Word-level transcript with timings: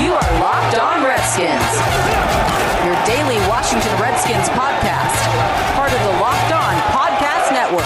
You 0.00 0.14
are 0.14 0.40
Locked 0.40 0.78
On 0.78 1.04
Redskins, 1.04 1.74
your 2.86 2.96
daily 3.04 3.36
Washington 3.48 4.00
Redskins 4.00 4.48
podcast, 4.48 5.74
part 5.74 5.92
of 5.92 6.00
the 6.00 6.12
Locked 6.18 6.52
On 6.52 6.74
Podcast 6.88 7.52
Network. 7.52 7.84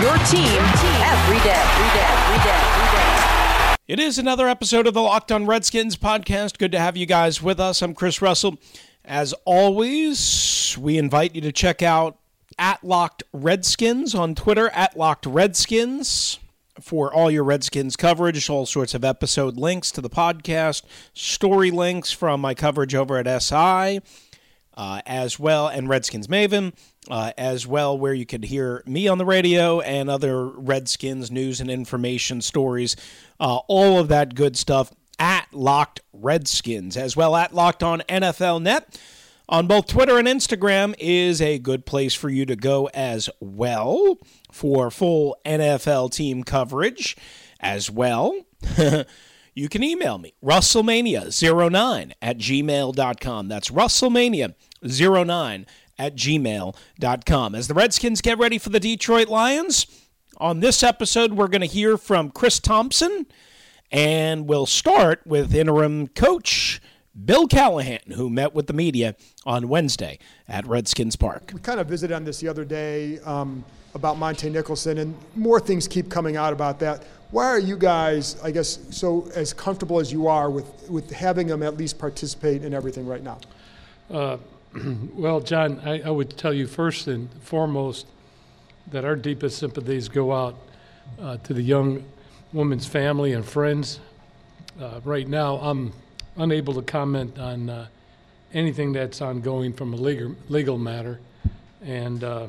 Your 0.00 0.16
team 0.28 0.62
day, 0.78 1.02
every 1.02 1.40
day, 1.40 1.58
every 1.58 1.88
day, 1.90 2.06
every 2.06 2.98
day. 3.00 3.76
It 3.88 3.98
is 3.98 4.18
another 4.18 4.46
episode 4.46 4.86
of 4.86 4.94
the 4.94 5.02
Locked 5.02 5.32
On 5.32 5.44
Redskins 5.44 5.96
podcast. 5.96 6.58
Good 6.58 6.70
to 6.70 6.78
have 6.78 6.96
you 6.96 7.06
guys 7.06 7.42
with 7.42 7.58
us. 7.58 7.82
I'm 7.82 7.94
Chris 7.94 8.22
Russell. 8.22 8.58
As 9.04 9.34
always, 9.44 10.78
we 10.78 10.98
invite 10.98 11.34
you 11.34 11.40
to 11.40 11.50
check 11.50 11.82
out 11.82 12.16
at 12.60 12.84
Locked 12.84 13.24
Redskins 13.32 14.14
on 14.14 14.36
Twitter, 14.36 14.68
at 14.70 14.96
Locked 14.96 15.26
Redskins 15.26 16.38
for 16.80 17.12
all 17.12 17.30
your 17.30 17.44
Redskins 17.44 17.96
coverage, 17.96 18.48
all 18.48 18.66
sorts 18.66 18.94
of 18.94 19.04
episode 19.04 19.56
links 19.56 19.90
to 19.92 20.00
the 20.00 20.10
podcast, 20.10 20.82
story 21.14 21.70
links 21.70 22.10
from 22.12 22.40
my 22.40 22.54
coverage 22.54 22.94
over 22.94 23.16
at 23.18 23.42
SI, 23.42 24.00
uh, 24.74 25.00
as 25.06 25.38
well, 25.38 25.66
and 25.66 25.88
Redskins 25.88 26.28
Maven, 26.28 26.72
uh, 27.10 27.32
as 27.36 27.66
well, 27.66 27.98
where 27.98 28.14
you 28.14 28.24
could 28.24 28.44
hear 28.44 28.82
me 28.86 29.08
on 29.08 29.18
the 29.18 29.26
radio 29.26 29.80
and 29.80 30.08
other 30.08 30.46
Redskins 30.46 31.30
news 31.30 31.60
and 31.60 31.70
information 31.70 32.40
stories, 32.40 32.94
uh, 33.40 33.56
all 33.66 33.98
of 33.98 34.08
that 34.08 34.34
good 34.34 34.56
stuff 34.56 34.92
at 35.18 35.52
Locked 35.52 36.00
Redskins, 36.12 36.96
as 36.96 37.16
well 37.16 37.34
at 37.34 37.52
Locked 37.52 37.82
On 37.82 38.00
NFL 38.08 38.62
Net 38.62 39.00
on 39.48 39.66
both 39.66 39.86
Twitter 39.86 40.18
and 40.18 40.28
Instagram 40.28 40.94
is 40.98 41.40
a 41.40 41.58
good 41.58 41.86
place 41.86 42.14
for 42.14 42.28
you 42.28 42.44
to 42.46 42.54
go 42.56 42.90
as 42.92 43.30
well 43.40 44.18
for 44.52 44.90
full 44.90 45.36
NFL 45.44 46.12
team 46.12 46.44
coverage 46.44 47.16
as 47.60 47.90
well. 47.90 48.34
you 49.54 49.68
can 49.68 49.82
email 49.82 50.18
me, 50.18 50.34
Russellmania09 50.44 52.12
at 52.20 52.38
gmail.com. 52.38 53.48
That's 53.48 53.70
Russellmania09 53.70 55.66
at 55.98 56.14
gmail.com. 56.14 57.54
As 57.54 57.68
the 57.68 57.74
Redskins 57.74 58.20
get 58.20 58.38
ready 58.38 58.58
for 58.58 58.68
the 58.70 58.80
Detroit 58.80 59.28
Lions, 59.28 59.86
on 60.36 60.60
this 60.60 60.82
episode, 60.84 61.32
we're 61.32 61.48
going 61.48 61.62
to 61.62 61.66
hear 61.66 61.96
from 61.96 62.30
Chris 62.30 62.60
Thompson, 62.60 63.26
and 63.90 64.46
we'll 64.46 64.66
start 64.66 65.22
with 65.26 65.54
interim 65.54 66.06
coach 66.08 66.80
Bill 67.24 67.48
Callahan, 67.48 68.00
who 68.14 68.30
met 68.30 68.54
with 68.54 68.66
the 68.66 68.72
media 68.72 69.16
on 69.44 69.68
Wednesday 69.68 70.18
at 70.48 70.66
Redskins 70.66 71.16
Park. 71.16 71.50
We 71.52 71.60
kind 71.60 71.80
of 71.80 71.88
visited 71.88 72.14
on 72.14 72.24
this 72.24 72.38
the 72.38 72.48
other 72.48 72.64
day 72.64 73.18
um, 73.20 73.64
about 73.94 74.16
Montae 74.16 74.52
Nicholson, 74.52 74.98
and 74.98 75.16
more 75.34 75.58
things 75.58 75.88
keep 75.88 76.10
coming 76.10 76.36
out 76.36 76.52
about 76.52 76.78
that. 76.80 77.04
Why 77.30 77.46
are 77.46 77.58
you 77.58 77.76
guys, 77.76 78.40
I 78.42 78.50
guess, 78.50 78.78
so 78.90 79.28
as 79.34 79.52
comfortable 79.52 79.98
as 79.98 80.12
you 80.12 80.28
are 80.28 80.48
with, 80.48 80.88
with 80.88 81.10
having 81.10 81.48
him 81.48 81.62
at 81.62 81.76
least 81.76 81.98
participate 81.98 82.64
in 82.64 82.72
everything 82.72 83.06
right 83.06 83.22
now? 83.22 83.38
Uh, 84.10 84.36
well, 85.14 85.40
John, 85.40 85.80
I, 85.84 86.00
I, 86.00 86.10
would 86.10 86.36
tell 86.36 86.54
you 86.54 86.66
first 86.66 87.06
and 87.06 87.30
foremost 87.42 88.06
that 88.90 89.04
our 89.04 89.16
deepest 89.16 89.58
sympathies 89.58 90.08
go 90.08 90.32
out 90.32 90.56
uh, 91.20 91.36
to 91.38 91.52
the 91.52 91.62
young 91.62 92.04
woman's 92.52 92.86
family 92.86 93.32
and 93.32 93.44
friends. 93.44 94.00
Uh, 94.80 95.00
right 95.04 95.28
now, 95.28 95.56
I'm 95.56 95.92
unable 96.38 96.74
to 96.74 96.82
comment 96.82 97.38
on 97.38 97.68
uh, 97.68 97.86
anything 98.54 98.92
that's 98.92 99.20
ongoing 99.20 99.72
from 99.72 99.92
a 99.92 99.96
legal, 99.96 100.34
legal 100.48 100.78
matter. 100.78 101.20
And 101.82 102.24
uh, 102.24 102.46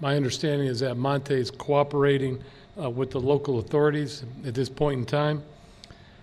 my 0.00 0.16
understanding 0.16 0.66
is 0.66 0.80
that 0.80 0.96
Montae 0.96 1.30
is 1.30 1.50
cooperating 1.50 2.42
uh, 2.80 2.90
with 2.90 3.10
the 3.10 3.20
local 3.20 3.58
authorities 3.58 4.24
at 4.44 4.54
this 4.54 4.68
point 4.68 5.00
in 5.00 5.06
time. 5.06 5.42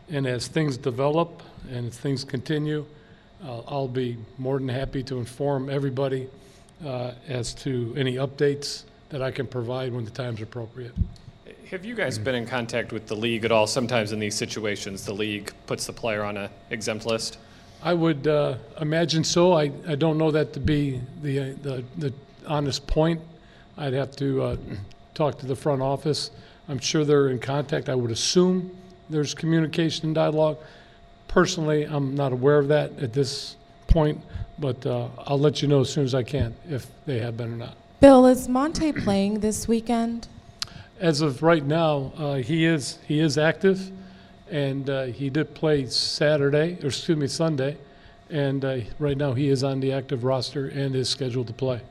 And 0.10 0.28
as 0.28 0.48
things 0.48 0.78
develop 0.78 1.42
and 1.72 1.88
as 1.88 1.98
things 1.98 2.24
continue, 2.24 2.86
I'll 3.46 3.90
be 3.90 4.18
more 4.38 4.58
than 4.58 4.70
happy 4.70 5.04
to 5.04 5.18
inform 5.18 5.70
everybody 5.70 6.30
uh, 6.86 7.12
as 7.28 7.54
to 7.54 7.94
any 7.98 8.16
updates 8.16 8.84
that 9.10 9.22
I 9.22 9.32
can 9.32 9.48
provide 9.48 9.94
when 9.94 10.06
the 10.06 10.12
time's 10.12 10.42
appropriate. 10.42 10.94
Have 11.74 11.86
you 11.86 11.96
guys 11.96 12.20
been 12.20 12.36
in 12.36 12.46
contact 12.46 12.92
with 12.94 13.08
the 13.08 13.16
league 13.16 13.46
at 13.46 13.52
all? 13.52 13.66
Sometimes 13.66 14.12
in 14.12 14.20
these 14.20 14.36
situations, 14.36 15.08
the 15.08 15.12
league 15.12 15.52
puts 15.66 15.88
the 15.88 15.92
player 15.92 16.24
on 16.24 16.38
an 16.38 16.52
exempt 16.70 17.08
list. 17.08 17.40
I 17.82 17.96
would 17.96 18.28
uh, 18.28 18.58
imagine 18.80 19.24
so. 19.24 19.54
I, 19.54 19.72
I 19.88 19.96
don't 19.96 20.20
know 20.20 20.30
that 20.30 20.54
to 20.54 20.60
be 20.60 21.02
the, 21.24 21.40
uh, 21.40 21.54
the, 21.64 21.84
the 21.98 22.14
honest 22.46 22.86
point. 22.86 23.20
I'd 23.76 23.94
have 23.94 24.16
to 24.18 24.44
uh, 24.44 24.58
talk 25.16 25.40
to 25.40 25.48
the 25.48 25.56
front 25.56 25.82
office. 25.82 26.30
I'm 26.70 26.78
sure 26.78 27.06
they're 27.06 27.30
in 27.30 27.40
contact. 27.40 27.90
I 27.90 27.96
would 27.96 28.12
assume 28.12 28.70
there's 29.10 29.34
communication 29.34 30.06
and 30.06 30.14
dialogue. 30.14 30.60
Personally, 31.28 31.86
I'm 31.86 32.14
not 32.14 32.34
aware 32.34 32.60
of 32.60 32.68
that 32.68 32.92
at 33.00 33.14
this 33.14 33.56
point, 33.88 34.22
but 34.60 34.86
uh, 34.86 35.08
I'll 35.26 35.40
let 35.40 35.64
you 35.64 35.68
know 35.68 35.82
as 35.82 35.90
soon 35.90 36.04
as 36.04 36.14
I 36.14 36.22
can 36.22 36.54
if 36.70 36.86
they 37.08 37.18
have 37.18 37.36
been 37.36 37.52
or 37.52 37.58
not. 37.58 37.76
Bill, 38.00 38.28
is 38.28 38.48
Montae 38.48 39.04
playing 39.04 39.40
this 39.40 39.68
weekend? 39.68 40.28
As 41.00 41.22
of 41.22 41.44
right 41.44 41.64
now, 41.64 42.14
uh, 42.18 42.36
he 42.36 42.66
is 42.66 43.00
he 43.08 43.20
is 43.20 43.38
active, 43.38 43.92
and 44.50 44.90
uh, 44.90 45.04
he 45.06 45.30
did 45.30 45.54
play 45.56 45.86
Saturday, 45.88 46.78
or 46.82 46.88
excuse 46.88 47.18
me, 47.18 47.28
Sunday, 47.28 47.78
and 48.30 48.64
uh, 48.64 48.78
right 49.00 49.18
now 49.18 49.34
he 49.34 49.50
is 49.50 49.64
on 49.64 49.80
the 49.80 49.92
active 49.92 50.24
roster 50.24 50.68
and 50.68 50.96
is 50.96 51.10
scheduled 51.10 51.48
to 51.48 51.54
play. 51.54 51.82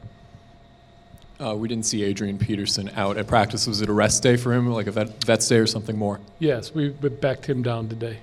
Uh, 1.41 1.57
we 1.57 1.67
didn't 1.67 1.87
see 1.87 2.05
Adrian 2.05 2.39
Peterson 2.39 2.89
out 2.95 3.17
at 3.17 3.27
practice. 3.27 3.67
Was 3.67 3.81
it 3.81 3.89
a 3.89 3.93
rest 3.93 4.23
day 4.23 4.37
for 4.37 4.53
him, 4.53 4.69
like 4.69 4.87
a 4.87 4.93
vet, 4.93 5.25
vet's 5.25 5.49
day 5.49 5.57
or 5.57 5.67
something 5.67 5.99
more? 5.99 6.21
Yes, 6.39 6.73
we, 6.73 6.91
we 6.91 7.09
backed 7.09 7.47
him 7.47 7.63
down 7.63 7.89
today. 7.89 8.19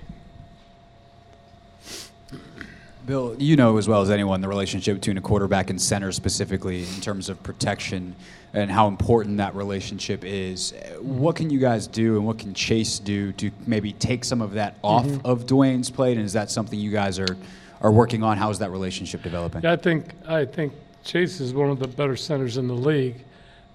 Bill, 3.10 3.34
you 3.40 3.56
know 3.56 3.76
as 3.76 3.88
well 3.88 4.02
as 4.02 4.08
anyone 4.08 4.40
the 4.40 4.46
relationship 4.46 4.94
between 4.94 5.18
a 5.18 5.20
quarterback 5.20 5.68
and 5.68 5.82
center, 5.82 6.12
specifically 6.12 6.84
in 6.84 7.00
terms 7.00 7.28
of 7.28 7.42
protection 7.42 8.14
and 8.54 8.70
how 8.70 8.86
important 8.86 9.38
that 9.38 9.52
relationship 9.56 10.24
is. 10.24 10.72
What 11.00 11.34
can 11.34 11.50
you 11.50 11.58
guys 11.58 11.88
do, 11.88 12.18
and 12.18 12.24
what 12.24 12.38
can 12.38 12.54
Chase 12.54 13.00
do 13.00 13.32
to 13.32 13.50
maybe 13.66 13.94
take 13.94 14.24
some 14.24 14.40
of 14.40 14.52
that 14.52 14.76
off 14.82 15.06
mm-hmm. 15.06 15.26
of 15.26 15.44
Dwayne's 15.44 15.90
plate? 15.90 16.18
And 16.18 16.24
is 16.24 16.34
that 16.34 16.52
something 16.52 16.78
you 16.78 16.92
guys 16.92 17.18
are 17.18 17.36
are 17.80 17.90
working 17.90 18.22
on? 18.22 18.36
How 18.36 18.48
is 18.48 18.60
that 18.60 18.70
relationship 18.70 19.24
developing? 19.24 19.62
Yeah, 19.62 19.72
I 19.72 19.76
think 19.76 20.12
I 20.28 20.44
think 20.44 20.72
Chase 21.02 21.40
is 21.40 21.52
one 21.52 21.68
of 21.68 21.80
the 21.80 21.88
better 21.88 22.14
centers 22.14 22.58
in 22.58 22.68
the 22.68 22.74
league, 22.74 23.16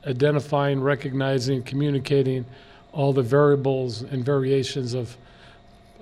identifying, 0.07 0.79
recognizing, 0.79 1.62
communicating 1.62 2.46
all 2.94 3.12
the 3.12 3.22
variables 3.22 4.02
and 4.02 4.23
variations 4.23 4.94
of 4.94 5.17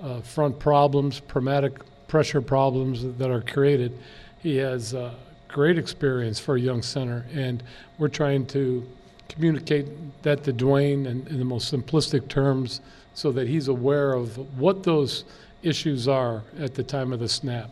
uh, 0.04 0.22
front 0.22 0.60
problems, 0.60 1.20
pragmatic 1.20 1.74
pressure 2.14 2.44
problems 2.44 3.04
that 3.18 3.32
are 3.32 3.42
created. 3.42 3.92
He 4.38 4.58
has 4.58 4.94
uh, 4.94 5.16
great 5.48 5.80
experience 5.80 6.40
for 6.40 6.58
a 6.58 6.60
young 6.60 6.84
center, 6.84 7.26
and 7.34 7.64
we're 7.98 8.08
trying 8.08 8.46
to 8.58 8.88
communicate 9.30 9.88
that 10.22 10.44
to 10.44 10.54
Dwayne 10.54 11.08
in, 11.08 11.26
in 11.26 11.40
the 11.40 11.44
most 11.44 11.74
simplistic 11.74 12.28
terms 12.28 12.82
so 13.16 13.32
that 13.32 13.48
he's 13.48 13.68
aware 13.68 14.14
of 14.14 14.38
what 14.60 14.84
those 14.84 15.24
issues 15.64 16.08
are 16.08 16.44
at 16.60 16.76
the 16.76 16.84
time 16.84 17.12
of 17.14 17.20
the 17.20 17.28
snap. 17.28 17.72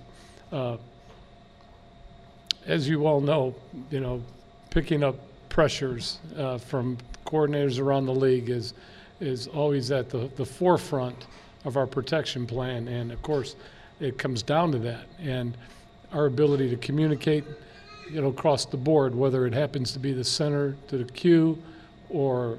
Uh, 0.52 0.78
as 2.66 2.90
you 2.90 3.06
all 3.06 3.22
know, 3.22 3.54
you 3.92 4.00
know, 4.00 4.24
picking 4.72 5.04
up 5.04 5.18
pressures 5.50 6.18
uh, 6.36 6.58
from 6.58 6.98
coordinators 7.28 7.80
around 7.80 8.08
the 8.08 8.16
league 8.28 8.50
is 8.50 8.74
is 9.20 9.46
always 9.46 9.92
at 9.92 10.10
the, 10.10 10.32
the 10.36 10.46
forefront 10.46 11.28
of 11.64 11.78
our 11.78 11.86
protection 11.86 12.48
plan. 12.48 12.88
And 12.88 13.12
of 13.12 13.22
course, 13.22 13.56
it 14.02 14.18
comes 14.18 14.44
down 14.44 14.72
to 14.74 14.80
that. 14.80 15.06
And 15.22 15.56
our 16.12 16.26
ability 16.26 16.70
to 16.70 16.76
communicate 16.78 17.46
you 18.10 18.22
know 18.22 18.28
across 18.28 18.66
the 18.66 18.78
board 18.78 19.16
whether 19.16 19.46
it 19.46 19.54
happens 19.54 19.94
to 19.94 20.00
be 20.00 20.12
the 20.12 20.24
center 20.24 20.76
to 20.88 20.98
the 20.98 21.06
queue 21.06 21.58
or 22.10 22.58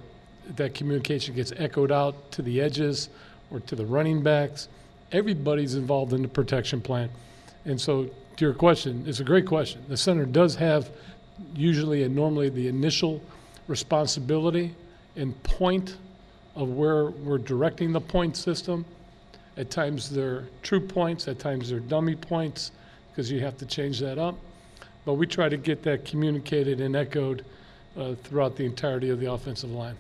that 0.57 0.75
communication 0.75 1.35
gets 1.35 1.53
echoed 1.59 1.93
out 1.93 2.33
to 2.33 2.43
the 2.43 2.61
edges 2.61 3.11
or 3.51 3.61
to 3.61 3.77
the 3.77 3.85
running 3.85 4.23
backs 4.23 4.69
everybody's 5.11 5.75
involved 5.75 6.15
in 6.15 6.23
the 6.23 6.29
protection 6.29 6.81
plan. 6.81 7.11
And 7.67 7.79
so 7.79 8.09
to 8.37 8.45
your 8.45 8.55
question 8.55 9.05
it's 9.07 9.21
a 9.21 9.25
great 9.25 9.47
question. 9.47 9.85
The 9.89 9.97
center 9.97 10.25
does 10.25 10.55
have 10.55 10.91
usually 11.55 12.05
and 12.05 12.15
normally 12.15 12.49
the 12.49 12.69
initial 12.69 13.23
responsibility 13.69 14.75
and 15.17 15.41
point 15.43 15.97
of 16.57 16.71
where 16.71 17.07
we're 17.07 17.39
directing 17.39 17.93
the 17.93 18.01
point 18.01 18.37
system 18.37 18.87
at 19.57 19.71
times 19.71 20.11
they're 20.11 20.45
true 20.63 20.81
points, 20.81 21.29
at 21.29 21.39
times 21.39 21.71
they're 21.71 21.81
dummy 21.81 22.17
points, 22.17 22.73
because 23.11 23.31
you 23.31 23.41
have 23.41 23.59
to 23.59 23.67
change 23.67 24.01
that 24.01 24.19
up. 24.19 24.37
but 25.05 25.15
we 25.15 25.27
try 25.27 25.49
to 25.49 25.57
get 25.57 25.83
that 25.83 26.05
communicated 26.05 26.81
and 26.81 26.95
echoed 26.95 27.45
uh, 27.97 28.15
throughout 28.23 28.57
the 28.57 28.65
entirety 28.65 29.11
of 29.11 29.19
the 29.21 29.31
offensive 29.31 29.71
line. 29.71 29.97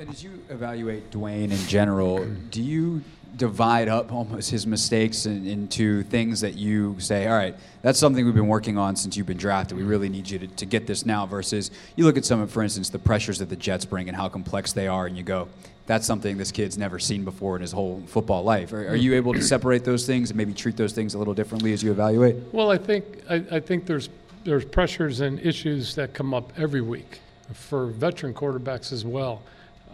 And 0.00 0.08
as 0.08 0.24
you 0.24 0.42
evaluate 0.48 1.10
Dwayne 1.10 1.50
in 1.50 1.58
general, 1.68 2.24
do 2.50 2.62
you 2.62 3.02
divide 3.36 3.86
up 3.86 4.10
almost 4.10 4.50
his 4.50 4.66
mistakes 4.66 5.26
in, 5.26 5.46
into 5.46 6.04
things 6.04 6.40
that 6.40 6.54
you 6.54 6.96
say, 6.98 7.26
all 7.26 7.36
right, 7.36 7.54
that's 7.82 7.98
something 7.98 8.24
we've 8.24 8.34
been 8.34 8.46
working 8.46 8.78
on 8.78 8.96
since 8.96 9.14
you've 9.14 9.26
been 9.26 9.36
drafted. 9.36 9.76
We 9.76 9.84
really 9.84 10.08
need 10.08 10.30
you 10.30 10.38
to, 10.38 10.46
to 10.46 10.64
get 10.64 10.86
this 10.86 11.04
now. 11.04 11.26
Versus 11.26 11.70
you 11.96 12.04
look 12.04 12.16
at 12.16 12.24
some 12.24 12.40
of, 12.40 12.50
for 12.50 12.62
instance, 12.62 12.88
the 12.88 12.98
pressures 12.98 13.40
that 13.40 13.50
the 13.50 13.56
Jets 13.56 13.84
bring 13.84 14.08
and 14.08 14.16
how 14.16 14.30
complex 14.30 14.72
they 14.72 14.88
are, 14.88 15.04
and 15.04 15.18
you 15.18 15.22
go, 15.22 15.48
that's 15.84 16.06
something 16.06 16.38
this 16.38 16.50
kid's 16.50 16.78
never 16.78 16.98
seen 16.98 17.22
before 17.22 17.56
in 17.56 17.60
his 17.60 17.72
whole 17.72 18.02
football 18.06 18.42
life. 18.42 18.72
Are, 18.72 18.88
are 18.88 18.96
you 18.96 19.12
able 19.12 19.34
to 19.34 19.42
separate 19.42 19.84
those 19.84 20.06
things 20.06 20.30
and 20.30 20.38
maybe 20.38 20.54
treat 20.54 20.78
those 20.78 20.94
things 20.94 21.12
a 21.12 21.18
little 21.18 21.34
differently 21.34 21.74
as 21.74 21.82
you 21.82 21.90
evaluate? 21.90 22.36
Well, 22.52 22.70
I 22.70 22.78
think 22.78 23.04
I, 23.28 23.44
I 23.50 23.60
think 23.60 23.84
there's 23.84 24.08
there's 24.44 24.64
pressures 24.64 25.20
and 25.20 25.38
issues 25.40 25.94
that 25.96 26.14
come 26.14 26.32
up 26.32 26.54
every 26.56 26.80
week 26.80 27.20
for 27.52 27.88
veteran 27.88 28.32
quarterbacks 28.32 28.92
as 28.92 29.04
well. 29.04 29.42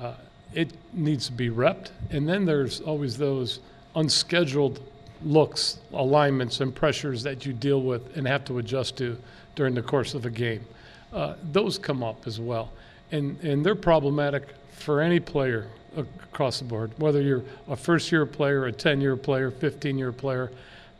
Uh, 0.00 0.14
it 0.54 0.72
needs 0.93 1.26
to 1.26 1.32
be 1.32 1.50
repped, 1.50 1.90
and 2.10 2.28
then 2.28 2.44
there's 2.44 2.81
always 2.81 3.19
those 3.19 3.60
unscheduled 3.94 4.81
looks, 5.22 5.78
alignments, 5.93 6.60
and 6.60 6.75
pressures 6.75 7.22
that 7.22 7.44
you 7.44 7.52
deal 7.52 7.82
with 7.82 8.16
and 8.16 8.26
have 8.26 8.44
to 8.44 8.58
adjust 8.58 8.96
to 8.98 9.19
during 9.54 9.75
the 9.75 9.82
course 9.82 10.14
of 10.14 10.25
a 10.25 10.31
game. 10.31 10.64
Uh, 11.12 11.34
those 11.52 11.78
come 11.78 12.02
up 12.02 12.26
as 12.26 12.38
well, 12.38 12.70
and 13.12 13.43
and 13.43 13.64
they're 13.64 13.75
problematic 13.75 14.54
for 14.70 15.00
any 15.00 15.19
player 15.19 15.66
across 15.96 16.58
the 16.58 16.64
board, 16.64 16.92
whether 16.99 17.20
you're 17.22 17.42
a 17.69 17.76
first-year 17.76 18.26
player, 18.26 18.66
a 18.66 18.72
10-year 18.72 19.16
player, 19.16 19.50
15-year 19.50 20.12
player. 20.12 20.50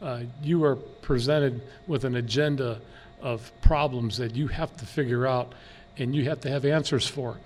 Uh, 0.01 0.23
you 0.43 0.65
are 0.65 0.77
presented 0.77 1.61
with 1.87 2.05
an 2.05 2.17
agenda 2.17 2.81
of 3.21 3.51
problems 3.61 4.17
that 4.17 4.35
you 4.35 4.47
have 4.47 4.75
to 4.77 4.87
figure 4.87 5.27
out 5.27 5.53
and 5.99 6.15
you 6.15 6.25
have 6.25 6.41
to 6.41 6.51
have 6.51 6.65
answers 6.65 7.07
for. 7.07 7.37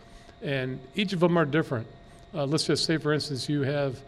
And 0.42 0.80
each 0.94 1.12
of 1.12 1.20
them 1.20 1.36
are 1.36 1.44
different. 1.44 1.86
Uh, 2.34 2.46
let's 2.46 2.64
just 2.64 2.84
say, 2.84 2.96
for 2.96 3.12
instance, 3.12 3.48
you 3.48 3.62
have 3.62 3.98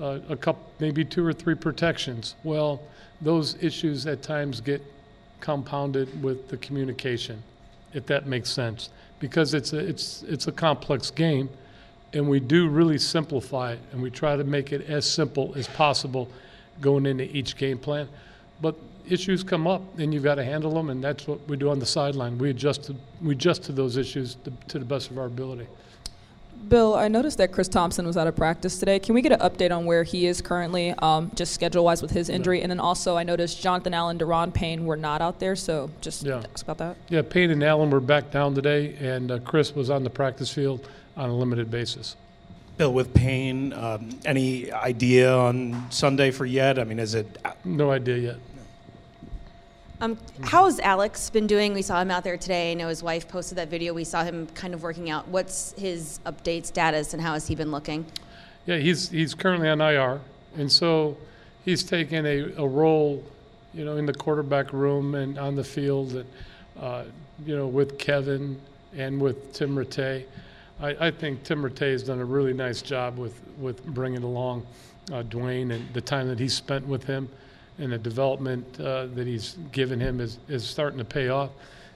uh, 0.00 0.20
a 0.28 0.36
couple, 0.36 0.62
maybe 0.80 1.04
two 1.04 1.26
or 1.26 1.32
three 1.32 1.54
protections. 1.54 2.34
Well, 2.44 2.80
those 3.20 3.56
issues 3.62 4.06
at 4.06 4.22
times 4.22 4.60
get 4.60 4.82
compounded 5.40 6.22
with 6.22 6.48
the 6.48 6.56
communication, 6.56 7.42
if 7.92 8.06
that 8.06 8.26
makes 8.26 8.50
sense, 8.50 8.90
because 9.20 9.54
it's 9.54 9.72
a, 9.72 9.78
it's, 9.78 10.22
it's 10.22 10.46
a 10.46 10.52
complex 10.52 11.10
game, 11.10 11.48
and 12.12 12.28
we 12.28 12.40
do 12.40 12.68
really 12.68 12.98
simplify 12.98 13.72
it, 13.72 13.80
and 13.92 14.00
we 14.00 14.10
try 14.10 14.36
to 14.36 14.44
make 14.44 14.72
it 14.72 14.88
as 14.88 15.08
simple 15.08 15.52
as 15.56 15.68
possible 15.68 16.28
going 16.80 17.06
into 17.06 17.24
each 17.36 17.56
game 17.56 17.78
plan. 17.78 18.08
But 18.64 18.76
issues 19.06 19.44
come 19.44 19.66
up, 19.66 19.82
and 19.98 20.14
you've 20.14 20.22
got 20.22 20.36
to 20.36 20.44
handle 20.44 20.72
them, 20.72 20.88
and 20.88 21.04
that's 21.04 21.28
what 21.28 21.46
we 21.46 21.58
do 21.58 21.68
on 21.68 21.78
the 21.78 21.84
sideline. 21.84 22.38
We 22.38 22.48
adjust 22.48 22.84
to, 22.84 22.96
we 23.20 23.32
adjust 23.34 23.64
to 23.64 23.72
those 23.72 23.98
issues 23.98 24.36
to, 24.44 24.52
to 24.68 24.78
the 24.78 24.86
best 24.86 25.10
of 25.10 25.18
our 25.18 25.26
ability. 25.26 25.66
Bill, 26.70 26.94
I 26.94 27.08
noticed 27.08 27.36
that 27.36 27.52
Chris 27.52 27.68
Thompson 27.68 28.06
was 28.06 28.16
out 28.16 28.26
of 28.26 28.36
practice 28.36 28.78
today. 28.78 28.98
Can 28.98 29.14
we 29.14 29.20
get 29.20 29.32
an 29.32 29.40
update 29.40 29.70
on 29.70 29.84
where 29.84 30.02
he 30.02 30.26
is 30.26 30.40
currently, 30.40 30.94
um, 31.02 31.30
just 31.34 31.52
schedule 31.52 31.84
wise 31.84 32.00
with 32.00 32.12
his 32.12 32.30
injury? 32.30 32.62
And 32.62 32.70
then 32.70 32.80
also, 32.80 33.18
I 33.18 33.22
noticed 33.22 33.60
Jonathan 33.60 33.92
Allen, 33.92 34.16
Da'Ron 34.18 34.54
Payne 34.54 34.86
were 34.86 34.96
not 34.96 35.20
out 35.20 35.40
there, 35.40 35.56
so 35.56 35.90
just 36.00 36.22
Yeah. 36.22 36.42
ask 36.54 36.64
about 36.64 36.78
that. 36.78 36.96
Yeah, 37.10 37.20
Payne 37.20 37.50
and 37.50 37.62
Allen 37.62 37.90
were 37.90 38.00
back 38.00 38.30
down 38.30 38.54
today, 38.54 38.94
and 38.98 39.30
uh, 39.30 39.40
Chris 39.40 39.74
was 39.74 39.90
on 39.90 40.04
the 40.04 40.10
practice 40.10 40.50
field 40.50 40.88
on 41.18 41.28
a 41.28 41.36
limited 41.36 41.70
basis. 41.70 42.16
Bill, 42.78 42.94
with 42.94 43.12
Payne, 43.12 43.74
um, 43.74 44.08
any 44.24 44.72
idea 44.72 45.30
on 45.36 45.84
Sunday 45.90 46.30
for 46.30 46.46
yet? 46.46 46.78
I 46.78 46.84
mean, 46.84 46.98
is 46.98 47.14
it 47.14 47.26
No 47.62 47.90
idea 47.90 48.16
yet. 48.16 48.36
Um, 50.00 50.18
how 50.42 50.64
has 50.64 50.80
Alex 50.80 51.30
been 51.30 51.46
doing? 51.46 51.72
We 51.72 51.82
saw 51.82 52.00
him 52.00 52.10
out 52.10 52.24
there 52.24 52.36
today. 52.36 52.72
I 52.72 52.74
know 52.74 52.88
his 52.88 53.02
wife 53.02 53.28
posted 53.28 53.58
that 53.58 53.68
video. 53.68 53.94
We 53.94 54.04
saw 54.04 54.24
him 54.24 54.46
kind 54.48 54.74
of 54.74 54.82
working 54.82 55.08
out. 55.08 55.28
What's 55.28 55.72
his 55.78 56.18
update 56.26 56.66
status 56.66 57.14
and 57.14 57.22
how 57.22 57.34
has 57.34 57.46
he 57.46 57.54
been 57.54 57.70
looking? 57.70 58.04
Yeah, 58.66 58.78
he's 58.78 59.08
he's 59.10 59.34
currently 59.34 59.68
on 59.68 59.80
IR, 59.80 60.20
and 60.56 60.70
so 60.70 61.16
he's 61.64 61.84
taken 61.84 62.26
a, 62.26 62.52
a 62.56 62.66
role, 62.66 63.22
you 63.72 63.84
know, 63.84 63.96
in 63.96 64.06
the 64.06 64.14
quarterback 64.14 64.72
room 64.72 65.14
and 65.14 65.38
on 65.38 65.54
the 65.54 65.64
field, 65.64 66.14
and 66.14 66.26
uh, 66.80 67.04
you 67.44 67.54
know, 67.56 67.68
with 67.68 67.98
Kevin 67.98 68.60
and 68.96 69.20
with 69.20 69.52
Tim 69.52 69.76
Rattay. 69.76 70.24
I, 70.80 71.06
I 71.06 71.10
think 71.10 71.44
Tim 71.44 71.62
Rattay 71.62 71.92
has 71.92 72.02
done 72.02 72.18
a 72.18 72.24
really 72.24 72.52
nice 72.52 72.82
job 72.82 73.16
with 73.16 73.40
with 73.58 73.84
bringing 73.84 74.24
along 74.24 74.66
uh, 75.12 75.22
Dwayne 75.22 75.72
and 75.72 75.92
the 75.92 76.00
time 76.00 76.26
that 76.28 76.40
he's 76.40 76.54
spent 76.54 76.86
with 76.86 77.04
him, 77.04 77.28
and 77.78 77.92
the 77.92 77.98
development 77.98 78.80
uh, 78.80 79.06
that 79.14 79.26
he's 79.26 79.56
given 79.72 80.00
him 80.00 80.20
is 80.20 80.38
is 80.48 80.64
starting 80.64 80.98
to 80.98 81.04
pay 81.04 81.28
off, 81.28 81.50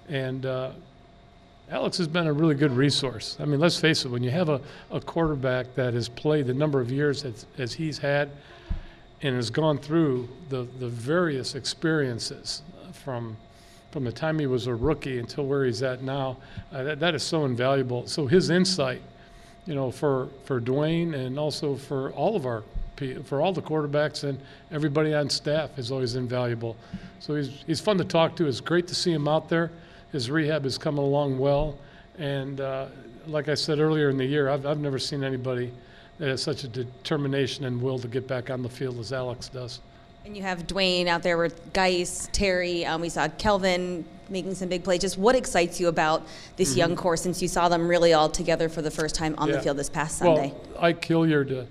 and. 0.08 0.46
Uh, 0.46 0.70
Alex 1.70 1.98
has 1.98 2.08
been 2.08 2.26
a 2.26 2.32
really 2.32 2.54
good 2.54 2.72
resource. 2.72 3.36
I 3.38 3.44
mean, 3.44 3.60
let's 3.60 3.78
face 3.78 4.06
it, 4.06 4.08
when 4.08 4.22
you 4.22 4.30
have 4.30 4.48
a, 4.48 4.58
a 4.90 5.02
quarterback 5.02 5.74
that 5.74 5.92
has 5.92 6.08
played 6.08 6.46
the 6.46 6.54
number 6.54 6.80
of 6.80 6.90
years 6.90 7.26
as, 7.26 7.44
as 7.58 7.74
he's 7.74 7.98
had 7.98 8.30
and 9.20 9.36
has 9.36 9.50
gone 9.50 9.76
through 9.76 10.30
the, 10.48 10.66
the 10.78 10.88
various 10.88 11.54
experiences 11.54 12.62
from, 12.92 13.36
from 13.90 14.04
the 14.04 14.12
time 14.12 14.38
he 14.38 14.46
was 14.46 14.66
a 14.66 14.74
rookie 14.74 15.18
until 15.18 15.44
where 15.44 15.66
he's 15.66 15.82
at 15.82 16.02
now, 16.02 16.38
uh, 16.72 16.82
that, 16.84 17.00
that 17.00 17.14
is 17.14 17.22
so 17.22 17.44
invaluable. 17.44 18.06
So 18.06 18.26
his 18.26 18.48
insight, 18.48 19.02
you 19.66 19.74
know, 19.74 19.90
for, 19.90 20.30
for 20.44 20.62
Dwayne 20.62 21.14
and 21.14 21.38
also 21.38 21.76
for 21.76 22.12
all 22.12 22.34
of 22.34 22.46
our 22.46 22.64
for 23.24 23.40
all 23.40 23.52
the 23.52 23.62
quarterbacks 23.62 24.24
and 24.24 24.38
everybody 24.70 25.14
on 25.14 25.30
staff 25.30 25.78
is 25.78 25.90
always 25.90 26.14
invaluable. 26.16 26.76
So 27.20 27.34
he's, 27.36 27.62
he's 27.66 27.80
fun 27.80 27.98
to 27.98 28.04
talk 28.04 28.36
to. 28.36 28.46
It's 28.46 28.60
great 28.60 28.86
to 28.88 28.94
see 28.94 29.12
him 29.12 29.28
out 29.28 29.48
there. 29.48 29.70
His 30.12 30.30
rehab 30.30 30.66
is 30.66 30.78
coming 30.78 31.02
along 31.02 31.38
well. 31.38 31.78
And 32.18 32.60
uh, 32.60 32.86
like 33.26 33.48
I 33.48 33.54
said 33.54 33.78
earlier 33.78 34.10
in 34.10 34.16
the 34.16 34.24
year, 34.24 34.48
I've, 34.48 34.66
I've 34.66 34.80
never 34.80 34.98
seen 34.98 35.22
anybody 35.22 35.72
that 36.18 36.28
has 36.28 36.42
such 36.42 36.64
a 36.64 36.68
determination 36.68 37.64
and 37.66 37.80
will 37.80 37.98
to 38.00 38.08
get 38.08 38.26
back 38.26 38.50
on 38.50 38.62
the 38.62 38.68
field 38.68 38.98
as 38.98 39.12
Alex 39.12 39.48
does. 39.48 39.80
And 40.24 40.36
you 40.36 40.42
have 40.42 40.66
Dwayne 40.66 41.06
out 41.06 41.22
there 41.22 41.38
with 41.38 41.72
Guice, 41.72 42.28
Terry. 42.32 42.84
Um, 42.84 43.00
we 43.00 43.08
saw 43.08 43.28
Kelvin 43.28 44.04
making 44.28 44.54
some 44.56 44.68
big 44.68 44.84
plays. 44.84 45.00
Just 45.00 45.16
what 45.16 45.34
excites 45.34 45.80
you 45.80 45.88
about 45.88 46.26
this 46.56 46.76
young 46.76 46.92
Mhm. 46.92 46.98
core 46.98 47.16
since 47.16 47.40
you 47.40 47.48
saw 47.48 47.68
them 47.68 47.88
really 47.88 48.12
all 48.12 48.28
together 48.28 48.68
for 48.68 48.82
the 48.82 48.90
first 48.90 49.14
time 49.14 49.34
on 49.38 49.50
the 49.50 49.60
field 49.62 49.78
this 49.78 49.88
past 49.88 50.18
Sunday? 50.18 50.52
Well, 50.74 50.84
Ike 50.84 51.02
Hilliard, 51.04 51.52
uh, 51.52 51.62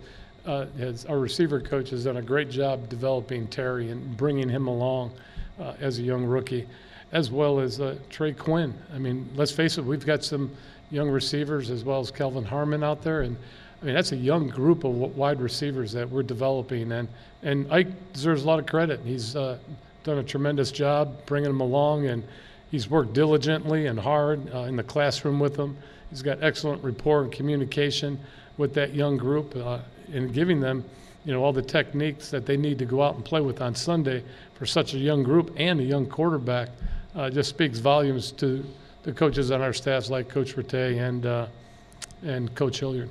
uh, 0.47 0.65
has, 0.77 1.05
our 1.05 1.19
receiver 1.19 1.59
coach, 1.59 1.91
has 1.91 2.05
done 2.05 2.17
a 2.17 2.21
great 2.21 2.49
job 2.49 2.89
developing 2.89 3.47
Terry 3.47 3.91
and 3.91 4.17
bringing 4.17 4.49
him 4.49 4.67
along 4.67 5.11
uh, 5.59 5.73
as 5.79 5.99
a 5.99 6.01
young 6.01 6.25
rookie, 6.25 6.65
as 7.11 7.29
well 7.29 7.59
as 7.59 7.79
uh, 7.79 7.95
Trey 8.09 8.31
Quinn. 8.31 8.73
I 8.93 8.97
mean, 8.97 9.29
let's 9.35 9.51
face 9.51 9.77
it, 9.77 9.83
we've 9.83 10.05
got 10.05 10.23
some 10.23 10.49
young 10.89 11.09
receivers 11.09 11.69
as 11.69 11.83
well 11.83 11.99
as 11.99 12.11
Kelvin 12.11 12.45
Harmon 12.45 12.83
out 12.83 13.01
there, 13.01 13.21
and 13.21 13.35
I 13.81 13.85
mean 13.85 13.93
that's 13.93 14.11
a 14.11 14.17
young 14.17 14.47
group 14.47 14.83
of 14.83 14.93
wide 14.93 15.39
receivers 15.41 15.91
that 15.91 16.09
we're 16.09 16.23
developing, 16.23 16.91
and 16.91 17.07
and 17.43 17.71
Ike 17.71 18.13
deserves 18.13 18.43
a 18.43 18.47
lot 18.47 18.59
of 18.59 18.65
credit. 18.65 19.01
He's 19.03 19.35
uh, 19.35 19.57
done 20.03 20.17
a 20.17 20.23
tremendous 20.23 20.71
job 20.71 21.25
bringing 21.25 21.49
them 21.49 21.61
along, 21.61 22.07
and 22.07 22.23
he's 22.71 22.89
worked 22.89 23.13
diligently 23.13 23.87
and 23.87 23.99
hard 23.99 24.53
uh, 24.53 24.59
in 24.59 24.75
the 24.75 24.83
classroom 24.83 25.39
with 25.39 25.55
them. 25.55 25.77
He's 26.09 26.21
got 26.21 26.41
excellent 26.41 26.83
rapport 26.83 27.23
and 27.23 27.31
communication 27.31 28.19
with 28.57 28.73
that 28.73 28.95
young 28.95 29.17
group, 29.17 29.55
uh, 29.55 29.79
and 30.13 30.33
giving 30.33 30.59
them, 30.59 30.83
you 31.25 31.33
know, 31.33 31.43
all 31.43 31.53
the 31.53 31.61
techniques 31.61 32.29
that 32.29 32.45
they 32.45 32.57
need 32.57 32.79
to 32.79 32.85
go 32.85 33.01
out 33.01 33.15
and 33.15 33.23
play 33.23 33.41
with 33.41 33.61
on 33.61 33.75
Sunday 33.75 34.23
for 34.55 34.65
such 34.65 34.93
a 34.93 34.97
young 34.97 35.23
group 35.23 35.53
and 35.57 35.79
a 35.79 35.83
young 35.83 36.05
quarterback. 36.05 36.69
Uh, 37.15 37.29
just 37.29 37.49
speaks 37.49 37.79
volumes 37.79 38.31
to 38.31 38.63
the 39.03 39.11
coaches 39.11 39.51
on 39.51 39.61
our 39.61 39.73
staffs 39.73 40.09
like 40.09 40.29
Coach 40.29 40.55
Rattay 40.55 40.99
and 40.99 41.25
uh, 41.25 41.47
and 42.23 42.53
Coach 42.55 42.79
Hilliard. 42.79 43.09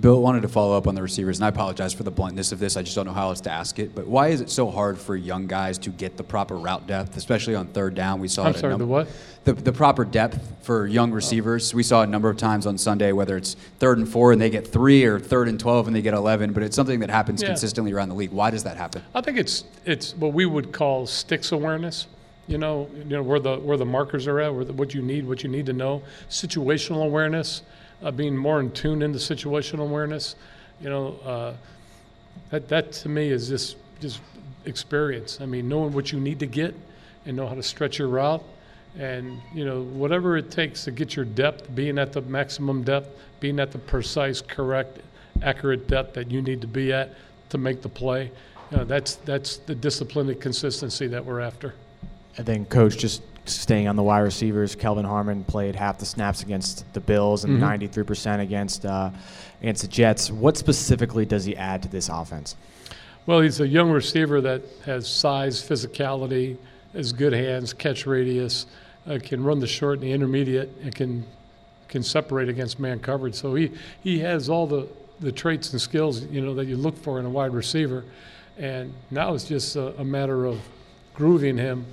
Bill 0.00 0.22
wanted 0.22 0.40
to 0.40 0.48
follow 0.48 0.74
up 0.76 0.86
on 0.86 0.94
the 0.94 1.02
receivers, 1.02 1.36
and 1.36 1.44
I 1.44 1.48
apologize 1.48 1.92
for 1.92 2.02
the 2.02 2.10
bluntness 2.10 2.50
of 2.50 2.58
this. 2.58 2.78
I 2.78 2.82
just 2.82 2.96
don't 2.96 3.04
know 3.06 3.12
how 3.12 3.28
else 3.28 3.42
to 3.42 3.50
ask 3.50 3.78
it. 3.78 3.94
But 3.94 4.06
why 4.06 4.28
is 4.28 4.40
it 4.40 4.48
so 4.48 4.70
hard 4.70 4.96
for 4.98 5.16
young 5.16 5.46
guys 5.46 5.76
to 5.78 5.90
get 5.90 6.16
the 6.16 6.24
proper 6.24 6.56
route 6.56 6.86
depth, 6.86 7.18
especially 7.18 7.54
on 7.54 7.66
third 7.66 7.94
down? 7.94 8.18
We 8.18 8.28
saw 8.28 8.44
I'm 8.44 8.50
it 8.52 8.56
a 8.56 8.58
sorry, 8.58 8.76
the 8.78 8.86
what? 8.86 9.08
The, 9.44 9.52
the 9.52 9.72
proper 9.72 10.06
depth 10.06 10.40
for 10.62 10.86
young 10.86 11.12
receivers. 11.12 11.74
We 11.74 11.82
saw 11.82 12.02
a 12.02 12.06
number 12.06 12.30
of 12.30 12.38
times 12.38 12.66
on 12.66 12.78
Sunday, 12.78 13.12
whether 13.12 13.36
it's 13.36 13.54
third 13.80 13.98
and 13.98 14.08
four 14.08 14.32
and 14.32 14.40
they 14.40 14.48
get 14.48 14.66
three, 14.66 15.04
or 15.04 15.20
third 15.20 15.46
and 15.48 15.60
twelve 15.60 15.86
and 15.88 15.94
they 15.94 16.00
get 16.00 16.14
eleven. 16.14 16.54
But 16.54 16.62
it's 16.62 16.74
something 16.76 17.00
that 17.00 17.10
happens 17.10 17.42
Yeah. 17.42 17.48
consistently 17.48 17.92
around 17.92 18.08
the 18.08 18.14
league. 18.14 18.32
Why 18.32 18.50
does 18.50 18.64
that 18.64 18.78
happen? 18.78 19.02
I 19.14 19.20
think 19.20 19.36
it's 19.36 19.64
it's 19.84 20.16
what 20.16 20.32
we 20.32 20.46
would 20.46 20.72
call 20.72 21.06
sticks 21.06 21.52
awareness. 21.52 22.06
You 22.46 22.56
know, 22.56 22.88
you 22.96 23.04
know 23.04 23.22
where 23.22 23.40
the 23.40 23.56
where 23.56 23.76
the 23.76 23.84
markers 23.84 24.26
are 24.26 24.40
at, 24.40 24.54
where 24.54 24.64
the, 24.64 24.72
what 24.72 24.94
you 24.94 25.02
need, 25.02 25.28
what 25.28 25.42
you 25.42 25.50
need 25.50 25.66
to 25.66 25.72
know. 25.74 26.02
Situational 26.30 27.04
awareness, 27.04 27.62
uh, 28.02 28.10
being 28.10 28.36
more 28.36 28.60
in 28.60 28.70
tune 28.72 29.02
into 29.02 29.18
situational 29.18 29.80
awareness. 29.80 30.36
You 30.80 30.90
know, 30.90 31.16
uh, 31.24 31.54
that 32.50 32.68
that 32.68 32.92
to 32.92 33.08
me 33.08 33.28
is 33.28 33.48
just 33.48 33.76
just 34.00 34.20
experience. 34.64 35.40
I 35.40 35.46
mean, 35.46 35.68
knowing 35.68 35.92
what 35.92 36.12
you 36.12 36.20
need 36.20 36.40
to 36.40 36.46
get 36.46 36.74
and 37.24 37.36
know 37.36 37.46
how 37.46 37.54
to 37.54 37.62
stretch 37.62 37.98
your 37.98 38.08
route, 38.08 38.42
and 38.98 39.40
you 39.54 39.64
know 39.64 39.82
whatever 39.82 40.36
it 40.36 40.50
takes 40.50 40.84
to 40.84 40.90
get 40.90 41.16
your 41.16 41.24
depth, 41.24 41.74
being 41.74 41.98
at 41.98 42.12
the 42.12 42.22
maximum 42.22 42.82
depth, 42.82 43.08
being 43.40 43.60
at 43.60 43.72
the 43.72 43.78
precise, 43.78 44.40
correct, 44.40 45.00
accurate 45.42 45.88
depth 45.88 46.14
that 46.14 46.30
you 46.30 46.42
need 46.42 46.60
to 46.60 46.66
be 46.66 46.92
at 46.92 47.14
to 47.50 47.58
make 47.58 47.82
the 47.82 47.88
play. 47.88 48.30
You 48.70 48.78
know, 48.78 48.84
that's 48.84 49.16
that's 49.16 49.58
the 49.58 49.74
discipline 49.74 50.28
and 50.28 50.40
consistency 50.40 51.06
that 51.08 51.24
we're 51.24 51.40
after. 51.40 51.74
And 52.38 52.46
then, 52.46 52.64
coach, 52.64 52.96
just 52.96 53.22
staying 53.44 53.88
on 53.88 53.96
the 53.96 54.02
wide 54.02 54.20
receivers, 54.20 54.74
Kelvin 54.74 55.04
Harmon 55.04 55.44
played 55.44 55.74
half 55.74 55.98
the 55.98 56.06
snaps 56.06 56.42
against 56.42 56.90
the 56.92 57.00
Bills 57.00 57.44
and 57.44 57.58
Mhm. 57.58 57.60
93% 57.60 58.40
against 58.40 58.86
uh, 58.86 59.10
against 59.60 59.82
the 59.82 59.88
Jets. 59.88 60.30
What 60.30 60.56
specifically 60.56 61.24
does 61.24 61.44
he 61.44 61.56
add 61.56 61.82
to 61.82 61.88
this 61.88 62.08
offense? 62.08 62.56
Well, 63.26 63.40
he's 63.40 63.60
a 63.60 63.68
young 63.68 63.90
receiver 63.90 64.40
that 64.40 64.62
has 64.84 65.06
size, 65.06 65.62
physicality, 65.62 66.56
has 66.92 67.12
good 67.12 67.32
hands, 67.32 67.72
catch 67.72 68.06
radius, 68.06 68.66
uh, 69.06 69.18
can 69.22 69.44
run 69.44 69.60
the 69.60 69.66
short 69.66 69.98
and 70.00 70.08
the 70.08 70.12
intermediate, 70.12 70.70
and 70.82 70.94
can 70.94 71.24
can 71.88 72.02
separate 72.02 72.48
against 72.48 72.80
man 72.80 72.98
coverage. 72.98 73.34
So 73.34 73.54
he 73.54 73.70
he 74.02 74.18
has 74.20 74.48
all 74.48 74.66
the 74.66 74.86
the 75.20 75.30
traits 75.32 75.72
and 75.72 75.80
skills 75.80 76.24
you 76.26 76.40
know 76.40 76.54
that 76.54 76.66
you 76.66 76.76
look 76.76 76.96
for 76.96 77.18
in 77.20 77.26
a 77.26 77.30
wide 77.30 77.54
receiver, 77.54 78.04
and 78.58 78.92
now 79.10 79.34
it's 79.34 79.44
just 79.44 79.76
a, 79.76 79.96
a 80.00 80.04
matter 80.04 80.44
of 80.44 80.60
grooving 81.14 81.56
him 81.58 81.84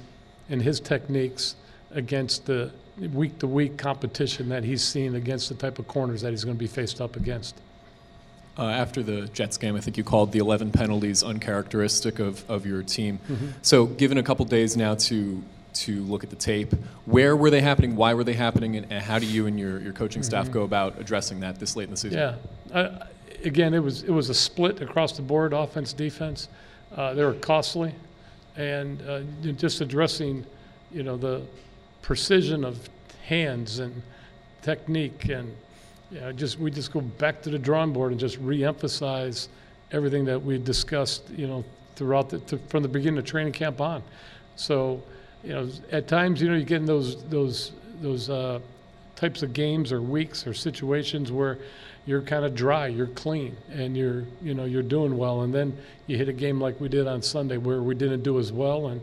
and 0.49 0.61
his 0.61 0.79
techniques 0.79 1.55
against 1.91 2.45
the 2.45 2.71
week 3.13 3.39
to 3.39 3.47
week 3.47 3.77
competition 3.77 4.49
that 4.49 4.63
he's 4.63 4.83
seen 4.83 5.15
against 5.15 5.49
the 5.49 5.55
type 5.55 5.79
of 5.79 5.87
corners 5.87 6.21
that 6.21 6.31
he's 6.31 6.43
going 6.43 6.55
to 6.55 6.59
be 6.59 6.67
faced 6.67 6.99
up 6.99 7.15
against. 7.15 7.55
Uh, 8.57 8.63
after 8.63 9.01
the 9.01 9.27
Jets 9.29 9.57
game, 9.57 9.75
I 9.75 9.79
think 9.79 9.95
you 9.97 10.03
called 10.03 10.33
the 10.33 10.39
11 10.39 10.71
penalties 10.71 11.23
uncharacteristic 11.23 12.19
of, 12.19 12.43
of 12.49 12.65
your 12.65 12.83
team. 12.83 13.19
Mhm. 13.29 13.53
So, 13.61 13.85
given 13.85 14.17
a 14.17 14.23
couple 14.23 14.43
days 14.45 14.75
now 14.75 14.95
to 14.95 15.41
to 15.71 16.01
look 16.01 16.23
at 16.23 16.31
the 16.31 16.35
tape, 16.35 16.73
where 17.05 17.35
were 17.37 17.51
they 17.51 17.61
happening? 17.61 17.95
Why 17.95 18.15
were 18.15 18.23
they 18.23 18.33
happening? 18.33 18.75
And, 18.75 18.87
and 18.91 19.03
how 19.03 19.19
do 19.19 19.27
you 19.27 19.45
and 19.45 19.57
your, 19.57 19.79
your 19.79 19.93
coaching 19.93 20.23
staff 20.23 20.49
Mhm. 20.49 20.51
go 20.53 20.63
about 20.63 20.99
addressing 20.99 21.39
that 21.41 21.59
this 21.59 21.75
late 21.75 21.83
in 21.85 21.91
the 21.91 21.95
season? 21.97 22.17
Yeah. 22.17 22.35
I, 22.73 23.05
again, 23.45 23.73
it 23.75 23.79
was 23.79 24.03
it 24.03 24.09
was 24.09 24.29
a 24.29 24.33
split 24.33 24.81
across 24.81 25.13
the 25.15 25.21
board, 25.21 25.53
offense, 25.53 25.93
defense. 25.93 26.49
Uh, 26.93 27.13
they 27.13 27.23
were 27.23 27.35
costly, 27.35 27.93
and 28.59 29.01
uh, 29.03 29.21
just 29.53 29.79
addressing, 29.79 30.45
you 30.91 31.01
know, 31.01 31.15
the 31.15 31.41
precision 32.01 32.65
of 32.65 32.89
hands 33.25 33.79
and 33.79 34.01
technique, 34.61 35.29
and 35.29 35.55
you 36.11 36.19
know, 36.19 36.31
just 36.33 36.59
we 36.59 36.69
just 36.69 36.91
go 36.91 36.99
back 36.99 37.41
to 37.43 37.49
the 37.49 37.57
drawing 37.57 37.93
board 37.93 38.11
and 38.11 38.19
just 38.19 38.37
re-emphasize 38.39 39.47
everything 39.91 40.25
that 40.25 40.43
we 40.43 40.57
discussed, 40.57 41.29
you 41.29 41.47
know, 41.47 41.63
throughout 41.95 42.29
the 42.29 42.39
to, 42.39 42.57
from 42.67 42.83
the 42.83 42.89
beginning 42.89 43.17
of 43.17 43.25
training 43.25 43.53
camp 43.53 43.79
on. 43.79 44.03
So, 44.57 45.01
you 45.41 45.53
know, 45.53 45.69
at 45.91 46.09
times, 46.09 46.41
you 46.41 46.49
know, 46.49 46.57
you 46.57 46.65
get 46.65 46.81
in 46.81 46.85
those 46.85 47.23
those 47.29 47.71
those 48.01 48.29
uh, 48.29 48.59
types 49.19 49.43
of 49.43 49.51
games 49.51 49.91
or 49.91 50.01
weeks 50.01 50.47
or 50.47 50.53
situations 50.53 51.29
where 51.31 51.59
you're 52.05 52.21
kind 52.21 52.45
of 52.45 52.55
dry, 52.55 52.87
you're 52.87 53.07
clean, 53.07 53.55
and 53.69 53.95
you're 53.95 54.23
you 54.41 54.53
know 54.53 54.63
you're 54.65 54.81
doing 54.81 55.17
well, 55.17 55.41
and 55.41 55.53
then 55.53 55.77
you 56.07 56.17
hit 56.17 56.29
a 56.29 56.33
game 56.33 56.61
like 56.61 56.79
we 56.79 56.87
did 56.87 57.05
on 57.05 57.21
Sunday 57.21 57.57
where 57.57 57.83
we 57.83 57.93
didn't 57.95 58.23
do 58.23 58.39
as 58.39 58.51
well, 58.51 58.87
and 58.87 59.01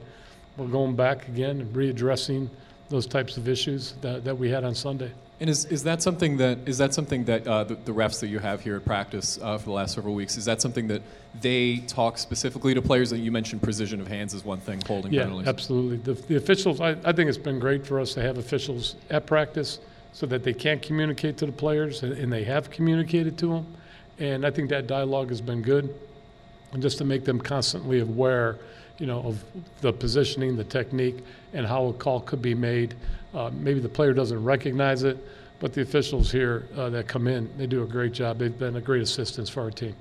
we're 0.56 0.66
going 0.66 0.96
back 0.96 1.28
again 1.28 1.60
and 1.60 1.74
readdressing 1.74 2.48
those 2.88 3.06
types 3.06 3.36
of 3.36 3.48
issues 3.48 3.94
that, 4.00 4.24
that 4.24 4.38
we 4.38 4.48
had 4.48 4.64
on 4.64 4.74
Sunday. 4.74 5.10
And 5.38 5.50
is, 5.50 5.66
is 5.66 5.82
that 5.82 6.00
something 6.02 6.38
that 6.38 6.60
is 6.66 6.78
that 6.78 6.94
something 6.94 7.24
that 7.24 7.46
uh, 7.46 7.64
the, 7.64 7.74
the 7.74 7.92
refs 7.92 8.20
that 8.20 8.28
you 8.28 8.38
have 8.38 8.62
here 8.62 8.76
at 8.76 8.86
practice 8.86 9.38
uh, 9.42 9.58
for 9.58 9.66
the 9.66 9.72
last 9.72 9.94
several 9.94 10.14
weeks 10.14 10.38
is 10.38 10.46
that 10.46 10.62
something 10.62 10.88
that 10.88 11.02
they 11.42 11.78
talk 11.88 12.16
specifically 12.16 12.72
to 12.72 12.80
players 12.80 13.10
that 13.10 13.18
you 13.18 13.30
mentioned 13.30 13.60
precision 13.60 14.00
of 14.00 14.08
hands 14.08 14.32
is 14.32 14.46
one 14.46 14.60
thing 14.60 14.80
holding 14.86 15.12
Yeah, 15.12 15.24
penalties. 15.24 15.46
absolutely. 15.46 15.98
The, 15.98 16.14
the 16.22 16.36
officials, 16.36 16.80
I, 16.80 16.96
I 17.04 17.12
think 17.12 17.28
it's 17.28 17.36
been 17.36 17.58
great 17.58 17.86
for 17.86 18.00
us 18.00 18.14
to 18.14 18.22
have 18.22 18.38
officials 18.38 18.96
at 19.10 19.26
practice 19.26 19.78
so 20.12 20.26
that 20.26 20.42
they 20.42 20.52
can't 20.52 20.80
communicate 20.82 21.36
to 21.38 21.46
the 21.46 21.52
players, 21.52 22.02
and, 22.02 22.32
they 22.32 22.44
have 22.44 22.70
communicated 22.70 23.36
to 23.38 23.48
them. 23.48 23.66
And 24.18 24.46
I 24.46 24.50
think 24.50 24.70
that 24.70 24.86
dialogue 24.86 25.28
has 25.28 25.40
been 25.40 25.62
good, 25.62 25.94
and 26.72 26.82
just 26.82 26.98
to 26.98 27.04
make 27.04 27.24
them 27.24 27.40
constantly 27.40 28.00
aware, 28.00 28.58
you 28.98 29.06
know, 29.06 29.20
of 29.20 29.44
the 29.82 29.92
positioning, 29.92 30.56
the 30.56 30.64
technique, 30.64 31.18
and 31.52 31.66
how 31.66 31.86
a 31.86 31.92
call 31.92 32.20
could 32.20 32.40
be 32.40 32.54
made. 32.54 32.94
Uh, 33.34 33.50
maybe 33.52 33.80
the 33.80 33.88
player 33.88 34.14
doesn't 34.14 34.42
recognize 34.42 35.02
it, 35.02 35.18
but 35.60 35.74
the 35.74 35.82
officials 35.82 36.32
here 36.32 36.66
uh, 36.76 36.88
that 36.90 37.06
come 37.06 37.28
in, 37.28 37.50
they 37.58 37.66
do 37.66 37.82
a 37.82 37.86
great 37.86 38.12
job. 38.12 38.38
They've 38.38 38.58
been 38.58 38.76
a 38.76 38.80
great 38.80 39.02
assistance 39.02 39.50
for 39.50 39.62
our 39.62 39.70
team. 39.70 39.94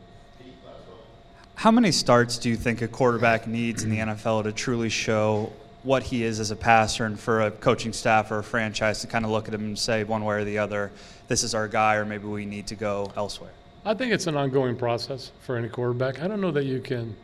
How 1.56 1.72
many 1.72 1.92
starts 1.92 2.38
do 2.38 2.50
you 2.50 2.58
think 2.58 2.82
a 2.82 2.88
quarterback 2.88 3.48
needs 3.48 3.84
in 3.84 3.90
the 3.90 3.98
NFL 3.98 4.44
to 4.44 4.52
truly 4.52 4.90
show 4.90 5.52
what 5.86 6.04
he 6.04 6.24
is 6.24 6.40
as 6.40 6.52
a 6.52 6.56
passer 6.56 7.06
and 7.06 7.20
for 7.20 7.44
a 7.44 7.52
coaching 7.52 7.94
staff 7.94 8.32
or 8.32 8.40
a 8.40 8.44
franchise 8.44 9.02
to 9.02 9.08
kind 9.08 9.24
of 9.24 9.32
look 9.32 9.48
at 9.48 9.54
him 9.54 9.62
and 9.62 9.80
say 9.80 10.04
one 10.04 10.26
way 10.26 10.36
or 10.36 10.44
the 10.44 10.58
other, 10.58 10.92
this 11.28 11.44
is 11.44 11.54
our 11.54 11.68
guy 11.68 11.96
or 11.96 12.06
maybe 12.06 12.26
we 12.28 12.46
need 12.46 12.68
to 12.68 12.76
go 12.76 13.12
elsewhere? 13.16 13.52
I 13.86 13.94
think 13.94 14.12
it's 14.12 14.26
an 14.26 14.36
ongoing 14.36 14.76
process 14.76 15.32
for 15.42 15.58
any 15.58 15.70
quarterback. 15.70 16.22
I 16.22 16.28
don't 16.28 16.42
know 16.42 16.52
that 16.52 16.66
you 16.66 16.82
can, 16.82 17.16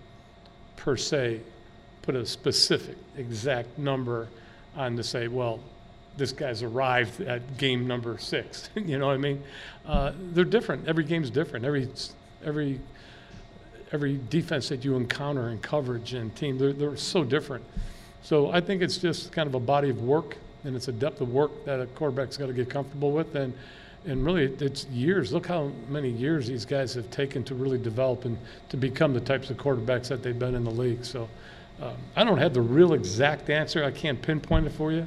per 0.78 0.96
se, 0.96 1.42
put 2.04 2.16
a 2.16 2.24
specific, 2.24 2.98
exact 3.18 3.80
number 3.80 4.28
on 4.76 4.96
to 4.96 5.04
say, 5.04 5.28
well, 5.28 5.60
this 6.18 6.32
guy's 6.32 6.62
arrived 6.62 7.20
at 7.22 7.58
game 7.58 7.88
number 7.88 8.18
six. 8.20 8.70
you 8.76 9.00
know 9.00 9.08
what 9.08 9.14
I 9.14 9.18
mean? 9.18 9.44
Uh, 9.88 10.12
they're 10.34 10.46
different. 10.46 10.88
Every 10.88 11.04
game's 11.04 11.32
different. 11.32 11.66
Every 11.66 11.90
every 12.44 12.80
every 13.92 14.20
defense 14.30 14.70
that 14.70 14.86
you 14.86 14.96
encounter 14.96 15.50
in 15.50 15.60
coverage 15.60 16.14
and 16.14 16.34
team, 16.36 16.58
they're, 16.58 16.74
they're 16.74 16.96
so 16.96 17.24
different. 17.24 17.66
So 18.24 18.52
I 18.52 18.62
think 18.62 18.82
it's 18.82 18.98
just 18.98 19.32
kind 19.32 19.48
of 19.48 19.56
a 19.56 19.60
body 19.60 19.90
of 19.90 20.02
work 20.04 20.38
and 20.64 20.76
it's 20.76 20.88
a 20.88 20.92
depth 20.92 21.22
of 21.22 21.30
work 21.30 21.66
that 21.66 21.80
a 21.80 21.88
quarterback's 21.88 22.38
got 22.38 22.48
to 22.48 22.54
get 22.54 22.70
comfortable 22.70 23.12
with. 23.12 23.36
And 23.36 23.54
and 24.04 24.26
really, 24.26 24.46
it's 24.46 24.86
years. 24.88 25.32
Look 25.32 25.46
how 25.46 25.72
many 25.88 26.10
years 26.10 26.48
these 26.48 26.66
guys 26.66 26.96
have 26.96 27.12
taken 27.12 27.44
to 27.44 27.54
really 27.54 27.78
develop 27.78 28.26
and 28.26 28.36
to 28.70 28.78
become 28.78 29.14
the 29.14 29.20
types 29.20 29.52
of 29.52 29.58
quarterbacks 29.58 30.08
that 30.08 30.24
they've 30.24 30.38
been 30.38 30.56
in 30.56 30.64
the 30.64 30.72
league. 30.72 31.06
So 31.06 31.30
um, 31.80 31.96
I 32.16 32.24
don't 32.24 32.40
have 32.40 32.54
the 32.54 32.62
real 32.62 32.94
exact 32.94 33.52
answer. 33.52 33.84
I 33.84 33.92
can't 33.92 34.20
pinpoint 34.20 34.66
it 34.66 34.72
for 34.72 34.92
you. 34.92 35.06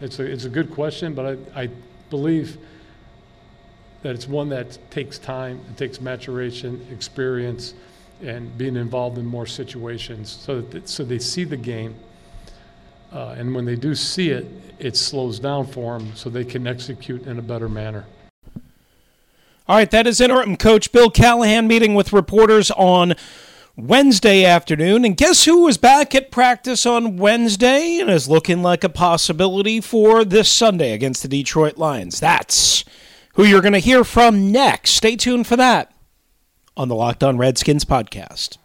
It's 0.00 0.18
a, 0.18 0.24
it's 0.24 0.46
a 0.46 0.48
good 0.48 0.72
question, 0.72 1.14
but 1.14 1.38
I, 1.54 1.62
I 1.62 1.70
believe 2.10 2.58
that 4.02 4.14
it's 4.14 4.28
one 4.28 4.48
that 4.48 4.78
takes 4.90 5.18
time, 5.18 5.60
it 5.70 5.76
takes 5.76 6.00
maturation, 6.00 6.86
experience, 6.90 7.74
and 8.20 8.56
being 8.58 8.76
involved 8.76 9.16
in 9.16 9.26
more 9.26 9.46
situations 9.46 10.30
so 10.30 10.60
that 10.60 10.88
so 10.88 11.04
they 11.04 11.18
see 11.18 11.44
the 11.44 11.56
game. 11.56 11.94
Uh, 13.14 13.36
and 13.38 13.54
when 13.54 13.64
they 13.64 13.76
do 13.76 13.94
see 13.94 14.30
it, 14.30 14.44
it 14.80 14.96
slows 14.96 15.38
down 15.38 15.66
for 15.66 15.98
them 15.98 16.14
so 16.16 16.28
they 16.28 16.44
can 16.44 16.66
execute 16.66 17.26
in 17.26 17.38
a 17.38 17.42
better 17.42 17.68
manner. 17.68 18.04
All 19.66 19.76
right, 19.76 19.90
that 19.92 20.06
is 20.06 20.20
interim 20.20 20.56
coach 20.56 20.90
Bill 20.90 21.10
Callahan 21.10 21.68
meeting 21.68 21.94
with 21.94 22.12
reporters 22.12 22.70
on 22.72 23.14
Wednesday 23.76 24.44
afternoon. 24.44 25.04
And 25.04 25.16
guess 25.16 25.44
who 25.44 25.62
was 25.62 25.78
back 25.78 26.14
at 26.14 26.32
practice 26.32 26.84
on 26.84 27.16
Wednesday 27.16 27.98
and 27.98 28.10
is 28.10 28.28
looking 28.28 28.62
like 28.62 28.82
a 28.82 28.88
possibility 28.88 29.80
for 29.80 30.24
this 30.24 30.50
Sunday 30.50 30.92
against 30.92 31.22
the 31.22 31.28
Detroit 31.28 31.78
Lions? 31.78 32.18
That's 32.18 32.84
who 33.34 33.44
you're 33.44 33.62
going 33.62 33.72
to 33.74 33.78
hear 33.78 34.02
from 34.02 34.50
next. 34.50 34.90
Stay 34.90 35.16
tuned 35.16 35.46
for 35.46 35.56
that 35.56 35.92
on 36.76 36.88
the 36.88 36.96
Locked 36.96 37.22
On 37.22 37.38
Redskins 37.38 37.84
podcast. 37.84 38.58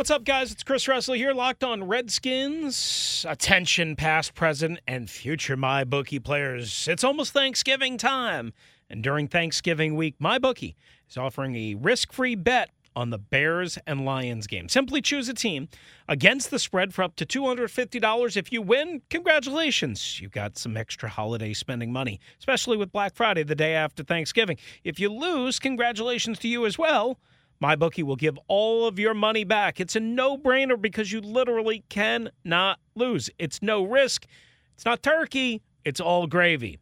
What's 0.00 0.10
up, 0.10 0.24
guys? 0.24 0.50
It's 0.50 0.62
Chris 0.62 0.88
Russell 0.88 1.12
here, 1.12 1.34
locked 1.34 1.62
on 1.62 1.86
Redskins. 1.86 3.26
Attention, 3.28 3.96
past, 3.96 4.34
present, 4.34 4.80
and 4.88 5.10
future 5.10 5.58
MyBookie 5.58 6.24
players. 6.24 6.88
It's 6.88 7.04
almost 7.04 7.34
Thanksgiving 7.34 7.98
time. 7.98 8.54
And 8.88 9.02
during 9.02 9.28
Thanksgiving 9.28 9.96
week, 9.96 10.14
MyBookie 10.18 10.74
is 11.06 11.18
offering 11.18 11.54
a 11.54 11.74
risk 11.74 12.14
free 12.14 12.34
bet 12.34 12.70
on 12.96 13.10
the 13.10 13.18
Bears 13.18 13.76
and 13.86 14.06
Lions 14.06 14.46
game. 14.46 14.70
Simply 14.70 15.02
choose 15.02 15.28
a 15.28 15.34
team 15.34 15.68
against 16.08 16.50
the 16.50 16.58
spread 16.58 16.94
for 16.94 17.02
up 17.02 17.14
to 17.16 17.26
$250. 17.26 18.36
If 18.38 18.50
you 18.50 18.62
win, 18.62 19.02
congratulations. 19.10 20.18
You've 20.18 20.32
got 20.32 20.56
some 20.56 20.78
extra 20.78 21.10
holiday 21.10 21.52
spending 21.52 21.92
money, 21.92 22.20
especially 22.38 22.78
with 22.78 22.90
Black 22.90 23.14
Friday, 23.14 23.42
the 23.42 23.54
day 23.54 23.74
after 23.74 24.02
Thanksgiving. 24.02 24.56
If 24.82 24.98
you 24.98 25.12
lose, 25.12 25.58
congratulations 25.58 26.38
to 26.38 26.48
you 26.48 26.64
as 26.64 26.78
well. 26.78 27.18
MyBookie 27.62 28.02
will 28.02 28.16
give 28.16 28.38
all 28.48 28.86
of 28.86 28.98
your 28.98 29.12
money 29.12 29.44
back. 29.44 29.80
It's 29.80 29.94
a 29.94 30.00
no 30.00 30.38
brainer 30.38 30.80
because 30.80 31.12
you 31.12 31.20
literally 31.20 31.84
cannot 31.88 32.78
lose. 32.94 33.28
It's 33.38 33.60
no 33.60 33.84
risk. 33.84 34.26
It's 34.74 34.84
not 34.84 35.02
turkey. 35.02 35.60
It's 35.84 36.00
all 36.00 36.26
gravy. 36.26 36.78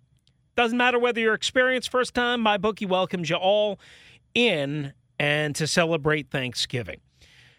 Doesn't 0.57 0.79
matter 0.79 0.99
whether 0.99 1.21
you're 1.21 1.35
experienced 1.35 1.91
first 1.91 2.15
time, 2.15 2.45
MyBookie 2.45 2.89
welcomes 2.89 3.31
you 3.31 3.37
all 3.37 3.79
in 4.35 4.93
and 5.19 5.55
to 5.57 5.67
celebrate 5.67 6.31
Thanksgiving. 6.31 7.01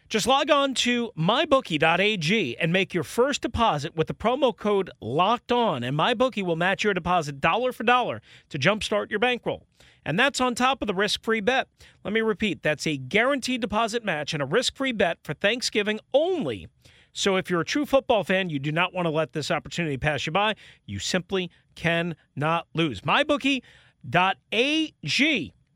Just 0.09 0.25
log 0.25 0.49
on 0.49 0.73
to 0.73 1.11
mybookie.ag 1.15 2.57
and 2.57 2.73
make 2.73 2.95
your 2.95 3.03
first 3.03 3.43
deposit 3.43 3.95
with 3.95 4.07
the 4.07 4.15
promo 4.15 4.57
code 4.57 4.89
locked 4.99 5.51
on, 5.51 5.83
and 5.83 5.95
MyBookie 5.95 6.41
will 6.43 6.55
match 6.55 6.83
your 6.83 6.95
deposit 6.95 7.39
dollar 7.39 7.71
for 7.71 7.83
dollar 7.83 8.19
to 8.49 8.57
jumpstart 8.57 9.11
your 9.11 9.19
bankroll. 9.19 9.67
And 10.03 10.17
that's 10.17 10.41
on 10.41 10.55
top 10.55 10.81
of 10.81 10.87
the 10.87 10.95
risk 10.95 11.23
free 11.23 11.41
bet. 11.41 11.67
Let 12.03 12.11
me 12.11 12.21
repeat 12.21 12.63
that's 12.63 12.87
a 12.87 12.97
guaranteed 12.97 13.61
deposit 13.61 14.03
match 14.03 14.33
and 14.33 14.41
a 14.41 14.47
risk 14.47 14.75
free 14.75 14.93
bet 14.93 15.19
for 15.23 15.35
Thanksgiving 15.35 15.99
only. 16.11 16.67
So 17.13 17.35
if 17.35 17.51
you're 17.51 17.61
a 17.61 17.65
true 17.65 17.85
football 17.85 18.23
fan, 18.23 18.49
you 18.49 18.57
do 18.57 18.71
not 18.71 18.95
want 18.95 19.05
to 19.05 19.11
let 19.11 19.33
this 19.33 19.51
opportunity 19.51 19.97
pass 19.97 20.25
you 20.25 20.31
by. 20.31 20.55
You 20.87 20.97
simply 20.97 21.51
cannot 21.75 22.65
lose. 22.73 23.01
MyBookie.ag. 23.01 23.61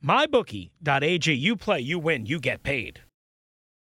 MyBookie.ag. 0.04 1.34
You 1.34 1.56
play, 1.56 1.80
you 1.82 2.00
win, 2.00 2.26
you 2.26 2.40
get 2.40 2.64
paid. 2.64 3.03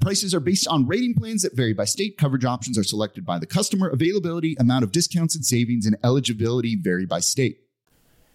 Prices 0.00 0.34
are 0.34 0.40
based 0.40 0.66
on 0.66 0.86
rating 0.86 1.14
plans 1.14 1.42
that 1.42 1.54
vary 1.54 1.72
by 1.72 1.84
state. 1.84 2.16
Coverage 2.16 2.44
options 2.44 2.78
are 2.78 2.84
selected 2.84 3.24
by 3.24 3.38
the 3.38 3.46
customer. 3.46 3.88
Availability, 3.88 4.56
amount 4.58 4.84
of 4.84 4.92
discounts 4.92 5.36
and 5.36 5.44
savings, 5.44 5.86
and 5.86 5.96
eligibility 6.02 6.76
vary 6.76 7.06
by 7.06 7.20
state. 7.20 7.58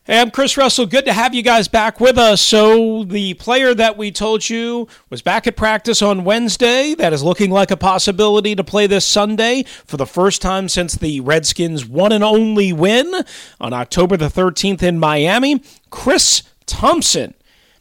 Hey, 0.08 0.22
I'm 0.22 0.32
Chris 0.32 0.56
Russell. 0.56 0.86
Good 0.86 1.04
to 1.04 1.12
have 1.12 1.34
you 1.34 1.42
guys 1.44 1.68
back 1.68 2.00
with 2.00 2.18
us. 2.18 2.42
So, 2.42 3.04
the 3.04 3.34
player 3.34 3.74
that 3.74 3.98
we 3.98 4.10
told 4.10 4.50
you 4.50 4.88
was 5.10 5.22
back 5.22 5.48
at 5.48 5.58
practice 5.58 6.02
on 6.02 6.24
Wednesday, 6.24 6.96
that 6.96 7.12
is 7.12 7.24
looking 7.24 7.52
like 7.52 7.72
a 7.72 7.76
possibility 7.76 8.56
to 8.56 8.64
play 8.64 8.88
this 8.88 9.06
Sunday 9.06 9.64
for 9.86 9.98
the 9.98 10.06
first 10.06 10.42
time 10.42 10.70
since 10.70 10.96
the 10.96 11.20
Redskins' 11.20 11.86
one 11.86 12.14
and 12.14 12.24
only 12.24 12.72
win 12.72 13.14
on 13.60 13.74
October 13.74 14.16
the 14.16 14.30
13th 14.30 14.82
in 14.82 14.98
Miami. 14.98 15.62
Chris 15.90 16.44
Thompson 16.66 17.34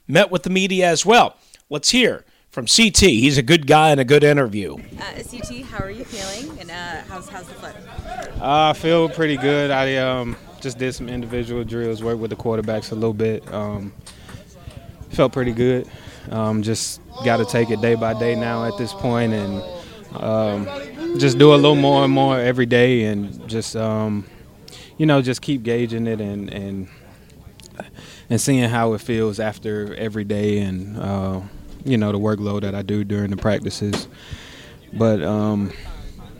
met 0.09 0.33
with 0.33 0.43
the 0.43 0.51
media 0.51 0.89
as 0.89 1.07
well. 1.07 1.37
Let's 1.71 1.91
hear 1.91 2.25
from 2.57 2.65
CT. 2.65 3.01
He's 3.01 3.37
a 3.37 3.43
good 3.43 3.67
guy 3.67 3.91
and 3.91 4.01
a 4.01 4.05
good 4.05 4.25
interview. 4.25 4.77
Uh, 4.99 5.23
CT, 5.31 5.61
how 5.67 5.85
are 5.85 5.91
you 5.91 6.07
feeling? 6.07 6.59
And 6.59 6.71
uh, 6.71 7.03
how's, 7.07 7.29
how's 7.29 7.47
the 7.47 7.53
foot? 7.53 7.77
Uh, 8.41 8.71
I 8.71 8.73
feel 8.73 9.11
pretty 9.11 9.37
good. 9.37 9.71
I 9.71 9.97
um, 9.97 10.39
just 10.63 10.79
did 10.79 10.95
some 10.95 11.11
individual 11.11 11.65
drills, 11.65 12.03
worked 12.03 12.19
with 12.19 12.31
the 12.31 12.37
quarterbacks 12.37 12.93
a 12.93 12.95
little 12.95 13.13
bit. 13.13 13.47
Um, 13.53 13.93
felt 15.11 15.35
pretty 15.35 15.53
good. 15.53 15.87
Um, 16.31 16.63
just 16.63 17.03
got 17.27 17.37
to 17.37 17.45
take 17.45 17.69
it 17.69 17.83
day 17.83 17.95
by 17.95 18.19
day 18.19 18.35
now 18.35 18.65
at 18.65 18.79
this 18.79 18.95
point 18.95 19.35
and 19.35 19.63
um, 20.15 20.65
just 21.19 21.37
do 21.37 21.53
a 21.53 21.57
little 21.57 21.75
more 21.75 22.05
and 22.05 22.13
more 22.15 22.41
every 22.41 22.65
day 22.65 23.05
and 23.05 23.47
just, 23.51 23.77
um, 23.77 24.25
you 24.97 25.05
know, 25.05 25.21
just 25.21 25.43
keep 25.43 25.63
gauging 25.63 26.07
it 26.07 26.23
and, 26.23 26.49
and, 26.49 26.89
and 28.31 28.41
seeing 28.41 28.67
how 28.71 28.95
it 28.95 29.03
feels 29.03 29.39
after 29.39 29.95
every 29.97 30.25
day 30.25 30.61
and, 30.61 30.99
uh, 30.99 31.41
you 31.87 31.97
know 31.97 32.13
the 32.13 32.19
workload 32.19 32.63
that 32.63 32.75
I 32.75 32.83
do 32.83 33.05
during 33.05 33.31
the 33.31 33.37
practices. 33.37 34.09
But 34.93 35.23
um, 35.23 35.73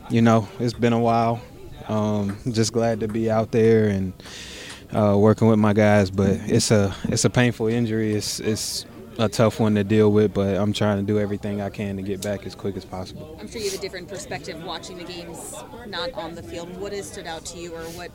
you 0.09 0.21
know, 0.21 0.47
it's 0.59 0.73
been 0.73 0.93
a 0.93 0.99
while. 0.99 1.41
Um, 1.87 2.37
just 2.51 2.73
glad 2.73 2.99
to 2.99 3.07
be 3.07 3.31
out 3.31 3.51
there 3.51 3.87
and 3.87 4.13
uh, 4.93 5.15
working 5.17 5.47
with 5.47 5.59
my 5.59 5.73
guys. 5.73 6.11
But 6.11 6.31
it's 6.45 6.71
a 6.71 6.93
it's 7.05 7.25
a 7.25 7.29
painful 7.29 7.67
injury. 7.67 8.13
It's 8.13 8.39
it's 8.39 8.85
a 9.19 9.27
tough 9.27 9.59
one 9.59 9.75
to 9.75 9.83
deal 9.83 10.11
with, 10.11 10.33
but 10.33 10.55
I'm 10.55 10.73
trying 10.73 10.97
to 10.97 11.03
do 11.03 11.19
everything 11.19 11.61
I 11.61 11.69
can 11.69 11.95
to 11.97 12.03
get 12.03 12.21
back 12.21 12.45
as 12.45 12.53
quick 12.53 12.77
as 12.77 12.85
possible. 12.85 13.35
I'm 13.39 13.49
sure 13.49 13.59
you 13.59 13.71
have 13.71 13.79
a 13.79 13.81
different 13.81 14.07
perspective 14.07 14.63
watching 14.63 14.97
the 14.97 15.05
games 15.05 15.55
not 15.87 16.13
on 16.13 16.35
the 16.35 16.43
field. 16.43 16.75
What 16.77 16.93
has 16.93 17.11
stood 17.11 17.25
out 17.25 17.45
to 17.45 17.57
you, 17.57 17.73
or 17.73 17.81
what 17.95 18.11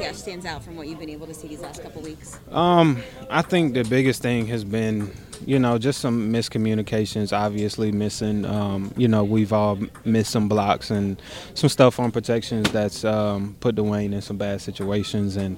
Yeah 0.00 0.12
stands 0.22 0.46
out 0.46 0.62
from 0.62 0.76
what 0.76 0.86
you've 0.86 0.98
been 0.98 1.10
able 1.10 1.26
to 1.26 1.34
see 1.34 1.48
these 1.48 1.60
last 1.60 1.82
couple 1.82 2.02
weeks? 2.02 2.38
Um, 2.50 3.02
I 3.28 3.42
think 3.42 3.74
the 3.74 3.84
biggest 3.84 4.22
thing 4.22 4.46
has 4.46 4.64
been, 4.64 5.12
you 5.44 5.58
know, 5.58 5.78
just 5.78 6.00
some 6.00 6.32
miscommunications. 6.32 7.36
Obviously, 7.36 7.92
missing. 7.92 8.44
Um, 8.44 8.92
you 8.96 9.08
know, 9.08 9.24
we've 9.24 9.52
all 9.52 9.78
missed 10.04 10.30
some 10.30 10.48
blocks 10.48 10.90
and 10.90 11.20
some 11.54 11.68
stuff 11.68 11.98
on 11.98 12.12
protections 12.12 12.70
that's 12.70 13.04
um, 13.04 13.56
put 13.60 13.74
Dwayne 13.74 14.12
in 14.12 14.22
some 14.22 14.36
bad 14.36 14.60
situations, 14.60 15.36
and 15.36 15.56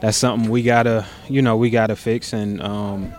that's 0.00 0.16
something 0.16 0.50
we 0.50 0.62
gotta, 0.62 1.06
you 1.28 1.42
know, 1.42 1.56
we 1.56 1.70
gotta 1.70 1.96
fix 1.96 2.32
and. 2.32 2.62
Um, 2.62 3.12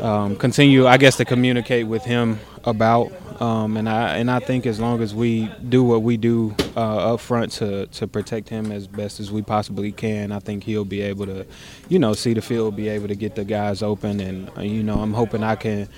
um, 0.00 0.36
continue, 0.36 0.86
I 0.86 0.96
guess, 0.96 1.18
to 1.18 1.26
communicate 1.26 1.86
with 1.86 2.02
him 2.02 2.40
about. 2.64 3.12
Um, 3.42 3.76
and 3.76 3.88
I 3.88 4.18
and 4.18 4.30
I 4.30 4.38
think 4.38 4.66
as 4.66 4.78
long 4.78 5.02
as 5.02 5.16
we 5.16 5.50
do 5.68 5.82
what 5.82 6.04
we 6.04 6.16
do 6.16 6.54
uh, 6.76 7.14
up 7.14 7.18
front 7.18 7.50
to 7.54 7.86
to 7.88 8.06
protect 8.06 8.48
him 8.48 8.70
as 8.70 8.86
best 8.86 9.18
as 9.18 9.32
we 9.32 9.42
possibly 9.42 9.90
can, 9.90 10.30
I 10.30 10.38
think 10.38 10.62
he'll 10.62 10.84
be 10.84 11.00
able 11.00 11.26
to, 11.26 11.44
you 11.88 11.98
know, 11.98 12.12
see 12.12 12.34
the 12.34 12.40
field, 12.40 12.76
be 12.76 12.88
able 12.88 13.08
to 13.08 13.16
get 13.16 13.34
the 13.34 13.44
guys 13.44 13.82
open, 13.82 14.20
and 14.20 14.48
uh, 14.56 14.60
you 14.60 14.84
know, 14.84 14.94
I'm 14.94 15.12
hoping 15.12 15.42
I 15.42 15.56
can 15.56 15.88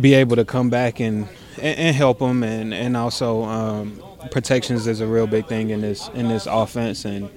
be 0.00 0.14
able 0.14 0.34
to 0.34 0.44
come 0.44 0.68
back 0.68 0.98
and 0.98 1.28
and, 1.58 1.78
and 1.78 1.96
help 1.96 2.18
him, 2.18 2.42
and 2.42 2.74
and 2.74 2.96
also 2.96 3.44
um, 3.44 4.02
protections 4.32 4.88
is 4.88 5.00
a 5.00 5.06
real 5.06 5.28
big 5.28 5.46
thing 5.46 5.70
in 5.70 5.82
this 5.82 6.08
in 6.14 6.26
this 6.26 6.46
offense, 6.46 7.04
and 7.04 7.30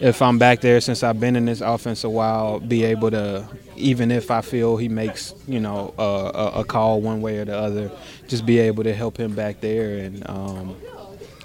if 0.00 0.22
I'm 0.22 0.38
back 0.38 0.60
there 0.62 0.80
since 0.80 1.02
I've 1.02 1.20
been 1.20 1.36
in 1.36 1.44
this 1.44 1.60
offense 1.60 2.04
a 2.04 2.08
while, 2.08 2.58
be 2.58 2.84
able 2.84 3.10
to, 3.10 3.46
even 3.76 4.10
if 4.10 4.30
I 4.30 4.40
feel 4.40 4.78
he 4.78 4.88
makes, 4.88 5.34
you 5.46 5.60
know, 5.60 5.94
a, 5.98 6.60
a 6.60 6.64
call 6.64 7.02
one 7.02 7.20
way 7.20 7.38
or 7.38 7.44
the 7.44 7.56
other, 7.56 7.90
just 8.26 8.46
be 8.46 8.58
able 8.58 8.84
to 8.84 8.94
help 8.94 9.18
him 9.18 9.34
back 9.34 9.60
there 9.60 9.98
and 9.98 10.28
um, 10.28 10.76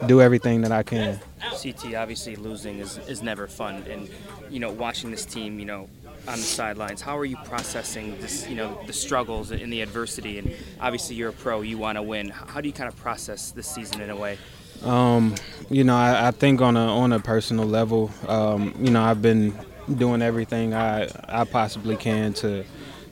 do 0.07 0.21
everything 0.21 0.61
that 0.61 0.71
I 0.71 0.83
can. 0.83 1.19
CT, 1.41 1.95
obviously 1.95 2.37
losing 2.37 2.79
is, 2.79 2.97
is 3.09 3.21
never 3.21 3.47
fun. 3.47 3.83
And, 3.89 4.09
you 4.49 4.59
know, 4.59 4.71
watching 4.71 5.11
this 5.11 5.25
team, 5.25 5.59
you 5.59 5.65
know, 5.65 5.89
on 6.27 6.37
the 6.37 6.43
sidelines, 6.43 7.01
how 7.01 7.17
are 7.17 7.25
you 7.25 7.37
processing 7.43 8.17
this, 8.19 8.47
you 8.47 8.55
know, 8.55 8.79
the 8.87 8.93
struggles 8.93 9.51
and 9.51 9.71
the 9.71 9.81
adversity? 9.81 10.39
And 10.39 10.53
obviously 10.79 11.17
you're 11.17 11.29
a 11.29 11.33
pro, 11.33 11.61
you 11.61 11.77
want 11.77 11.97
to 11.97 12.01
win. 12.01 12.29
How 12.29 12.61
do 12.61 12.67
you 12.67 12.73
kind 12.73 12.87
of 12.87 12.95
process 12.95 13.51
this 13.51 13.67
season 13.67 14.01
in 14.01 14.09
a 14.09 14.15
way? 14.15 14.37
Um, 14.83 15.35
you 15.69 15.83
know, 15.83 15.95
I, 15.95 16.27
I, 16.27 16.31
think 16.31 16.61
on 16.61 16.77
a 16.77 16.85
on 16.85 17.11
a 17.11 17.19
personal 17.19 17.65
level, 17.65 18.11
um, 18.27 18.73
you 18.79 18.91
know, 18.91 19.01
I've 19.01 19.21
been 19.21 19.57
doing 19.97 20.21
everything 20.21 20.73
I 20.73 21.09
I 21.27 21.43
possibly 21.45 21.95
can 21.95 22.33
to 22.35 22.63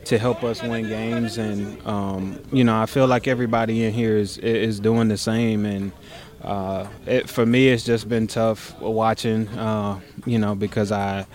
to 0.06 0.18
help 0.18 0.44
us 0.44 0.62
win 0.62 0.88
games, 0.88 1.38
and 1.38 1.86
um, 1.88 2.40
you 2.52 2.64
know, 2.64 2.80
I 2.80 2.86
feel 2.86 3.08
like 3.08 3.28
everybody 3.28 3.86
in 3.86 3.94
here 3.94 4.18
is 4.18 4.38
is 4.38 4.80
doing 4.80 5.08
the 5.08 5.18
same, 5.18 5.66
and 5.66 5.92
uh, 6.44 6.88
it, 7.06 7.30
for 7.30 7.46
me, 7.46 7.70
it's 7.70 7.86
just 7.86 8.10
been 8.10 8.28
tough 8.28 8.80
watching, 8.82 9.48
uh, 9.50 10.00
you 10.26 10.38
know, 10.38 10.56
because 10.56 10.92
I 10.92 11.26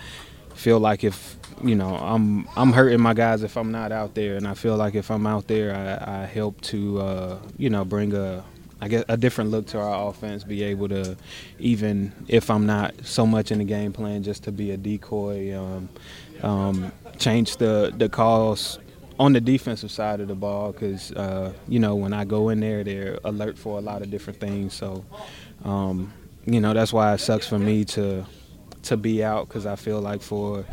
feel 0.53 0.79
like 0.79 1.03
if 1.03 1.37
you 1.63 1.75
know 1.75 1.95
I'm 1.95 2.47
I'm 2.55 2.71
hurting 2.71 3.01
my 3.01 3.13
guys 3.13 3.43
if 3.43 3.57
I'm 3.57 3.71
not 3.71 3.91
out 3.91 4.13
there, 4.13 4.35
and 4.35 4.47
I 4.47 4.53
feel 4.53 4.77
like 4.77 4.95
if 4.95 5.09
I'm 5.09 5.25
out 5.25 5.47
there, 5.47 5.75
I, 5.75 6.21
I 6.21 6.25
help 6.25 6.61
to 6.61 7.01
uh, 7.01 7.39
you 7.57 7.69
know 7.69 7.83
bring 7.83 8.13
a 8.13 8.43
I 8.81 8.87
guess 8.87 9.03
a 9.09 9.17
different 9.17 9.51
look 9.51 9.67
to 9.67 9.79
our 9.79 10.09
offense, 10.09 10.43
be 10.43 10.63
able 10.63 10.87
to, 10.89 11.17
even 11.59 12.13
if 12.27 12.49
I'm 12.49 12.65
not 12.65 12.93
so 13.03 13.25
much 13.25 13.51
in 13.51 13.57
the 13.59 13.65
game 13.65 13.91
plan, 13.91 14.23
just 14.23 14.43
to 14.43 14.51
be 14.51 14.71
a 14.71 14.77
decoy, 14.77 15.57
um, 15.57 15.89
um, 16.41 16.91
change 17.17 17.57
the 17.57 17.93
the 17.95 18.07
calls 18.07 18.79
on 19.19 19.33
the 19.33 19.41
defensive 19.41 19.91
side 19.91 20.21
of 20.21 20.29
the 20.29 20.35
ball 20.35 20.71
because 20.71 21.11
uh, 21.11 21.51
you 21.67 21.79
know 21.79 21.95
when 21.95 22.13
I 22.13 22.23
go 22.23 22.49
in 22.49 22.61
there, 22.61 22.83
they're 22.83 23.19
alert 23.25 23.57
for 23.57 23.77
a 23.77 23.81
lot 23.81 24.01
of 24.01 24.09
different 24.09 24.39
things. 24.39 24.73
So, 24.73 25.05
um, 25.65 26.13
you 26.45 26.61
know 26.61 26.73
that's 26.73 26.93
why 26.93 27.13
it 27.13 27.19
sucks 27.19 27.47
for 27.47 27.59
me 27.59 27.83
to 27.85 28.25
to 28.83 28.97
be 28.97 29.23
out 29.23 29.47
because 29.47 29.65
I 29.65 29.75
feel 29.75 29.99
like 29.99 30.21
for 30.21 30.65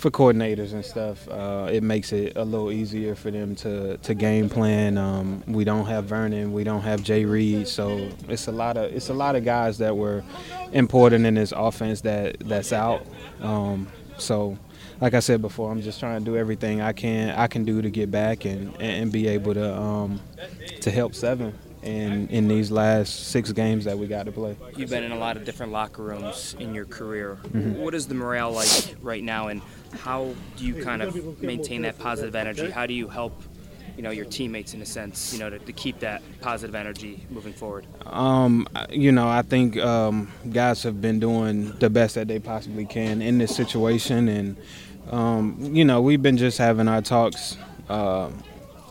for 0.00 0.10
coordinators 0.10 0.72
and 0.72 0.84
stuff, 0.84 1.28
uh, 1.28 1.68
it 1.70 1.82
makes 1.82 2.12
it 2.12 2.32
a 2.36 2.44
little 2.44 2.72
easier 2.72 3.14
for 3.14 3.30
them 3.30 3.54
to, 3.56 3.98
to 3.98 4.14
game 4.14 4.48
plan. 4.48 4.96
Um, 4.96 5.42
we 5.46 5.62
don't 5.62 5.86
have 5.86 6.06
Vernon, 6.06 6.52
we 6.52 6.64
don't 6.64 6.80
have 6.80 7.02
Jay 7.02 7.24
Reed, 7.26 7.68
so 7.68 8.08
it's 8.28 8.46
a 8.46 8.52
lot 8.52 8.76
of 8.78 8.90
it's 8.92 9.10
a 9.10 9.14
lot 9.14 9.36
of 9.36 9.44
guys 9.44 9.78
that 9.78 9.94
were 9.96 10.24
important 10.72 11.26
in 11.26 11.34
this 11.34 11.52
offense 11.54 12.00
that 12.00 12.38
that's 12.40 12.72
out. 12.72 13.04
Um, 13.42 13.88
so, 14.16 14.56
like 15.00 15.12
I 15.14 15.20
said 15.20 15.42
before, 15.42 15.70
I'm 15.70 15.82
just 15.82 16.00
trying 16.00 16.18
to 16.20 16.24
do 16.24 16.36
everything 16.36 16.80
I 16.80 16.92
can 16.92 17.30
I 17.38 17.46
can 17.46 17.64
do 17.64 17.82
to 17.82 17.90
get 17.90 18.10
back 18.10 18.46
and, 18.46 18.74
and 18.80 19.12
be 19.12 19.28
able 19.28 19.52
to 19.54 19.78
um, 19.78 20.20
to 20.80 20.90
help 20.90 21.14
seven 21.14 21.52
in 21.82 22.28
in 22.28 22.48
these 22.48 22.70
last 22.70 23.28
six 23.28 23.52
games 23.52 23.84
that 23.84 23.98
we 23.98 24.06
got 24.06 24.26
to 24.26 24.32
play. 24.32 24.56
You've 24.76 24.90
been 24.90 25.04
in 25.04 25.12
a 25.12 25.18
lot 25.18 25.36
of 25.36 25.44
different 25.44 25.72
locker 25.72 26.02
rooms 26.02 26.54
in 26.58 26.74
your 26.74 26.84
career. 26.84 27.38
Mhm. 27.52 27.76
What 27.76 27.94
is 27.94 28.06
the 28.06 28.14
morale 28.14 28.52
like 28.52 28.96
right 29.02 29.22
now, 29.22 29.48
and 29.48 29.62
how 29.92 30.34
do 30.56 30.64
you 30.64 30.82
kind 30.82 31.02
of 31.02 31.42
maintain 31.42 31.82
that 31.82 31.98
positive 31.98 32.34
energy? 32.34 32.70
How 32.70 32.86
do 32.86 32.94
you 32.94 33.08
help, 33.08 33.42
you 33.96 34.02
know, 34.02 34.10
your 34.10 34.24
teammates 34.24 34.74
in 34.74 34.82
a 34.82 34.86
sense, 34.86 35.32
you 35.32 35.38
know, 35.38 35.50
to, 35.50 35.58
to 35.58 35.72
keep 35.72 36.00
that 36.00 36.22
positive 36.40 36.74
energy 36.74 37.26
moving 37.30 37.52
forward? 37.52 37.86
Um, 38.06 38.68
you 38.90 39.12
know, 39.12 39.28
I 39.28 39.42
think 39.42 39.76
um, 39.78 40.30
guys 40.52 40.82
have 40.84 41.00
been 41.00 41.20
doing 41.20 41.72
the 41.78 41.90
best 41.90 42.14
that 42.14 42.28
they 42.28 42.38
possibly 42.38 42.86
can 42.86 43.22
in 43.22 43.38
this 43.38 43.54
situation, 43.54 44.28
and 44.28 44.56
um, 45.10 45.56
you 45.74 45.84
know, 45.84 46.00
we've 46.00 46.22
been 46.22 46.36
just 46.36 46.58
having 46.58 46.88
our 46.88 47.02
talks. 47.02 47.56
Uh, 47.88 48.30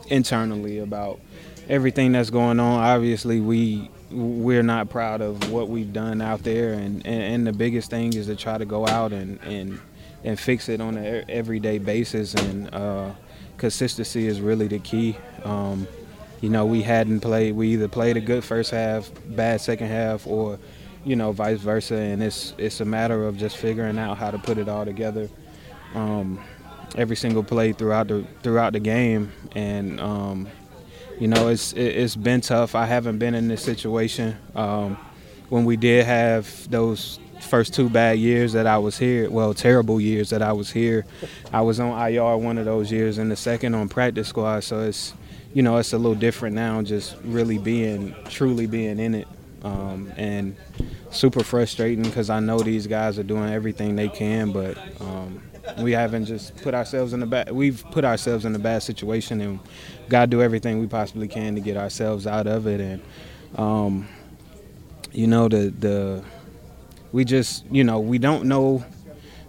internally 0.09 0.79
about 0.79 1.19
everything 1.67 2.11
that's 2.11 2.29
going 2.29 2.59
on. 2.59 2.79
Obviously, 2.79 3.39
we 3.39 3.89
we're 4.11 4.63
not 4.63 4.89
proud 4.89 5.21
of 5.21 5.51
what 5.51 5.69
we've 5.69 5.93
done 5.93 6.19
out 6.19 6.41
there, 6.43 6.73
and, 6.73 7.05
and, 7.05 7.21
and 7.21 7.47
the 7.47 7.53
biggest 7.53 7.91
thing 7.91 8.11
is 8.13 8.25
to 8.25 8.35
try 8.35 8.57
to 8.57 8.65
go 8.65 8.87
out 8.87 9.13
and 9.13 9.39
and, 9.43 9.79
and 10.23 10.39
fix 10.39 10.69
it 10.69 10.81
on 10.81 10.97
an 10.97 11.25
everyday 11.29 11.77
basis. 11.77 12.33
And 12.33 12.73
uh, 12.73 13.11
consistency 13.57 14.27
is 14.27 14.41
really 14.41 14.67
the 14.67 14.79
key. 14.79 15.17
Um, 15.43 15.87
you 16.41 16.49
know, 16.49 16.65
we 16.65 16.81
hadn't 16.81 17.19
played. 17.19 17.55
We 17.55 17.69
either 17.69 17.87
played 17.87 18.17
a 18.17 18.21
good 18.21 18.43
first 18.43 18.71
half, 18.71 19.11
bad 19.27 19.61
second 19.61 19.87
half, 19.87 20.25
or 20.25 20.57
you 21.03 21.15
know, 21.15 21.31
vice 21.31 21.59
versa. 21.59 21.95
And 21.95 22.23
it's 22.23 22.53
it's 22.57 22.79
a 22.79 22.85
matter 22.85 23.27
of 23.27 23.37
just 23.37 23.57
figuring 23.57 23.97
out 23.97 24.17
how 24.17 24.31
to 24.31 24.37
put 24.37 24.57
it 24.57 24.69
all 24.69 24.85
together. 24.85 25.29
Um, 25.93 26.39
every 26.95 27.15
single 27.15 27.43
play 27.43 27.73
throughout 27.73 28.07
the 28.07 28.25
throughout 28.41 28.73
the 28.73 28.79
game, 28.79 29.31
and 29.53 29.99
um, 29.99 30.47
you 31.19 31.27
know, 31.27 31.49
it's 31.49 31.73
it, 31.73 31.95
has 31.95 32.15
been 32.15 32.41
tough. 32.41 32.75
I 32.75 32.85
haven't 32.85 33.19
been 33.19 33.35
in 33.35 33.47
this 33.47 33.61
situation. 33.61 34.37
Um, 34.55 34.97
when 35.49 35.65
we 35.65 35.75
did 35.77 36.05
have 36.05 36.69
those 36.69 37.19
first 37.39 37.73
two 37.73 37.89
bad 37.89 38.19
years 38.19 38.53
that 38.53 38.67
I 38.67 38.77
was 38.77 38.97
here, 38.97 39.29
well, 39.29 39.53
terrible 39.53 39.99
years 39.99 40.29
that 40.29 40.41
I 40.41 40.53
was 40.53 40.71
here, 40.71 41.05
I 41.51 41.61
was 41.61 41.79
on 41.79 41.97
IR 42.11 42.37
one 42.37 42.57
of 42.57 42.65
those 42.65 42.91
years, 42.91 43.17
and 43.17 43.31
the 43.31 43.35
second 43.35 43.75
on 43.75 43.89
practice 43.89 44.27
squad. 44.27 44.61
So 44.61 44.81
it's, 44.81 45.13
you 45.53 45.61
know, 45.63 45.77
it's 45.77 45.93
a 45.93 45.97
little 45.97 46.15
different 46.15 46.55
now, 46.55 46.81
just 46.81 47.15
really 47.23 47.57
being, 47.57 48.15
truly 48.25 48.67
being 48.67 48.99
in 48.99 49.15
it, 49.15 49.27
um, 49.63 50.11
and 50.17 50.55
super 51.11 51.43
frustrating 51.43 52.03
because 52.03 52.29
I 52.29 52.39
know 52.39 52.59
these 52.59 52.87
guys 52.87 53.17
are 53.19 53.23
doing 53.23 53.51
everything 53.51 53.95
they 53.95 54.09
can, 54.09 54.51
but. 54.51 54.77
Um, 55.01 55.41
we 55.77 55.91
haven't 55.91 56.25
just 56.25 56.55
put 56.63 56.73
ourselves 56.73 57.13
in 57.13 57.19
the 57.19 57.27
bad 57.27 57.51
we've 57.51 57.83
put 57.91 58.03
ourselves 58.03 58.43
in 58.43 58.55
a 58.55 58.59
bad 58.59 58.81
situation 58.81 59.39
and 59.39 59.59
got 60.07 60.21
to 60.21 60.27
do 60.27 60.41
everything 60.41 60.79
we 60.79 60.87
possibly 60.87 61.27
can 61.27 61.53
to 61.53 61.61
get 61.61 61.77
ourselves 61.77 62.25
out 62.25 62.47
of 62.47 62.65
it 62.65 62.81
and 62.81 63.01
um, 63.55 64.07
you 65.11 65.27
know 65.27 65.47
the 65.47 65.69
the 65.79 66.23
we 67.11 67.25
just 67.25 67.65
you 67.71 67.83
know 67.83 67.99
we 67.99 68.17
don't 68.17 68.45
know 68.45 68.83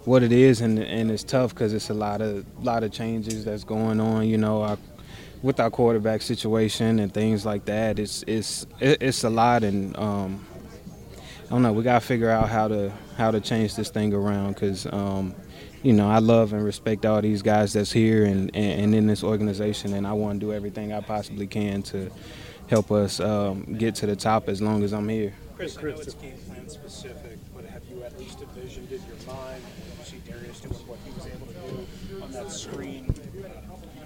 what 0.05 0.23
it 0.23 0.31
is 0.31 0.61
and 0.61 0.79
and 0.79 1.11
it's 1.11 1.23
tough 1.23 1.53
because 1.53 1.73
it's 1.73 1.89
a 1.89 1.93
lot 1.93 2.21
of 2.21 2.45
lot 2.63 2.83
of 2.83 2.91
changes 2.91 3.45
that's 3.45 3.63
going 3.63 3.99
on 3.99 4.27
you 4.27 4.37
know 4.37 4.63
our, 4.63 4.77
with 5.41 5.59
our 5.59 5.69
quarterback 5.69 6.21
situation 6.21 6.99
and 6.99 7.13
things 7.13 7.45
like 7.45 7.65
that 7.65 7.99
it's 7.99 8.23
it's 8.27 8.65
it's 8.79 9.23
a 9.23 9.29
lot 9.29 9.63
and 9.63 9.95
um, 9.97 10.45
I 11.45 11.49
don't 11.49 11.61
know 11.61 11.73
we 11.73 11.83
gotta 11.83 12.05
figure 12.05 12.29
out 12.29 12.49
how 12.49 12.67
to 12.67 12.91
how 13.17 13.31
to 13.31 13.39
change 13.39 13.75
this 13.75 13.89
thing 13.89 14.13
around 14.13 14.53
because 14.53 14.87
um, 14.87 15.35
you 15.83 15.93
know, 15.93 16.09
I 16.09 16.19
love 16.19 16.53
and 16.53 16.63
respect 16.63 17.05
all 17.05 17.21
these 17.21 17.41
guys 17.41 17.73
that's 17.73 17.91
here 17.91 18.25
and, 18.25 18.55
and, 18.55 18.81
and 18.81 18.95
in 18.95 19.07
this 19.07 19.23
organization, 19.23 19.93
and 19.93 20.05
I 20.05 20.13
want 20.13 20.39
to 20.39 20.45
do 20.45 20.53
everything 20.53 20.93
I 20.93 21.01
possibly 21.01 21.47
can 21.47 21.81
to 21.83 22.11
help 22.67 22.91
us 22.91 23.19
um, 23.19 23.63
get 23.77 23.95
to 23.95 24.05
the 24.05 24.15
top 24.15 24.47
as 24.47 24.61
long 24.61 24.83
as 24.83 24.93
I'm 24.93 25.09
here. 25.09 25.33
Chris, 25.55 25.77
I 25.77 25.81
know 25.81 25.89
it's 25.89 26.13
game 26.13 26.37
plan 26.47 26.69
specific, 26.69 27.39
envisioned 28.61 28.91
in 28.91 29.01
your 29.07 29.33
mind 29.35 29.63
you 29.99 30.05
see 30.05 30.17
Derrius 30.17 30.61
doing 30.61 30.73
what 30.87 30.99
he 31.03 31.11
was 31.11 31.25
able 31.27 31.47
to 31.47 31.53
do 31.53 32.23
on 32.23 32.31
that 32.31 32.51
screen, 32.51 33.13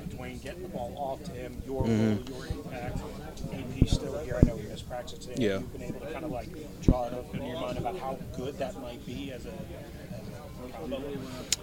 Dwayne 0.10 0.42
getting 0.42 0.64
the 0.64 0.70
ball 0.70 0.94
off 0.98 1.24
to 1.26 1.32
him, 1.32 1.62
your 1.66 1.84
mm-hmm. 1.84 2.32
role, 2.32 2.48
your 2.48 2.64
impact, 2.64 3.00
AP 3.54 3.88
still 3.88 4.18
here. 4.20 4.40
I 4.42 4.46
know 4.46 4.56
he 4.56 4.68
missed 4.68 4.88
practice 4.88 5.20
today. 5.20 5.36
Yeah. 5.38 5.58
You've 5.58 5.74
been 5.74 5.84
able 5.84 6.00
to 6.02 6.12
kind 6.12 6.26
of 6.26 6.32
like 6.32 6.50
draw 6.82 7.08
it 7.08 7.14
up 7.14 7.34
in 7.36 7.46
your 7.46 7.60
mind 7.60 7.78
about 7.78 7.98
how 8.00 8.18
good 8.36 8.58
that 8.60 8.80
might 8.82 9.06
be 9.06 9.32
as 9.32 9.46
a 9.46 9.52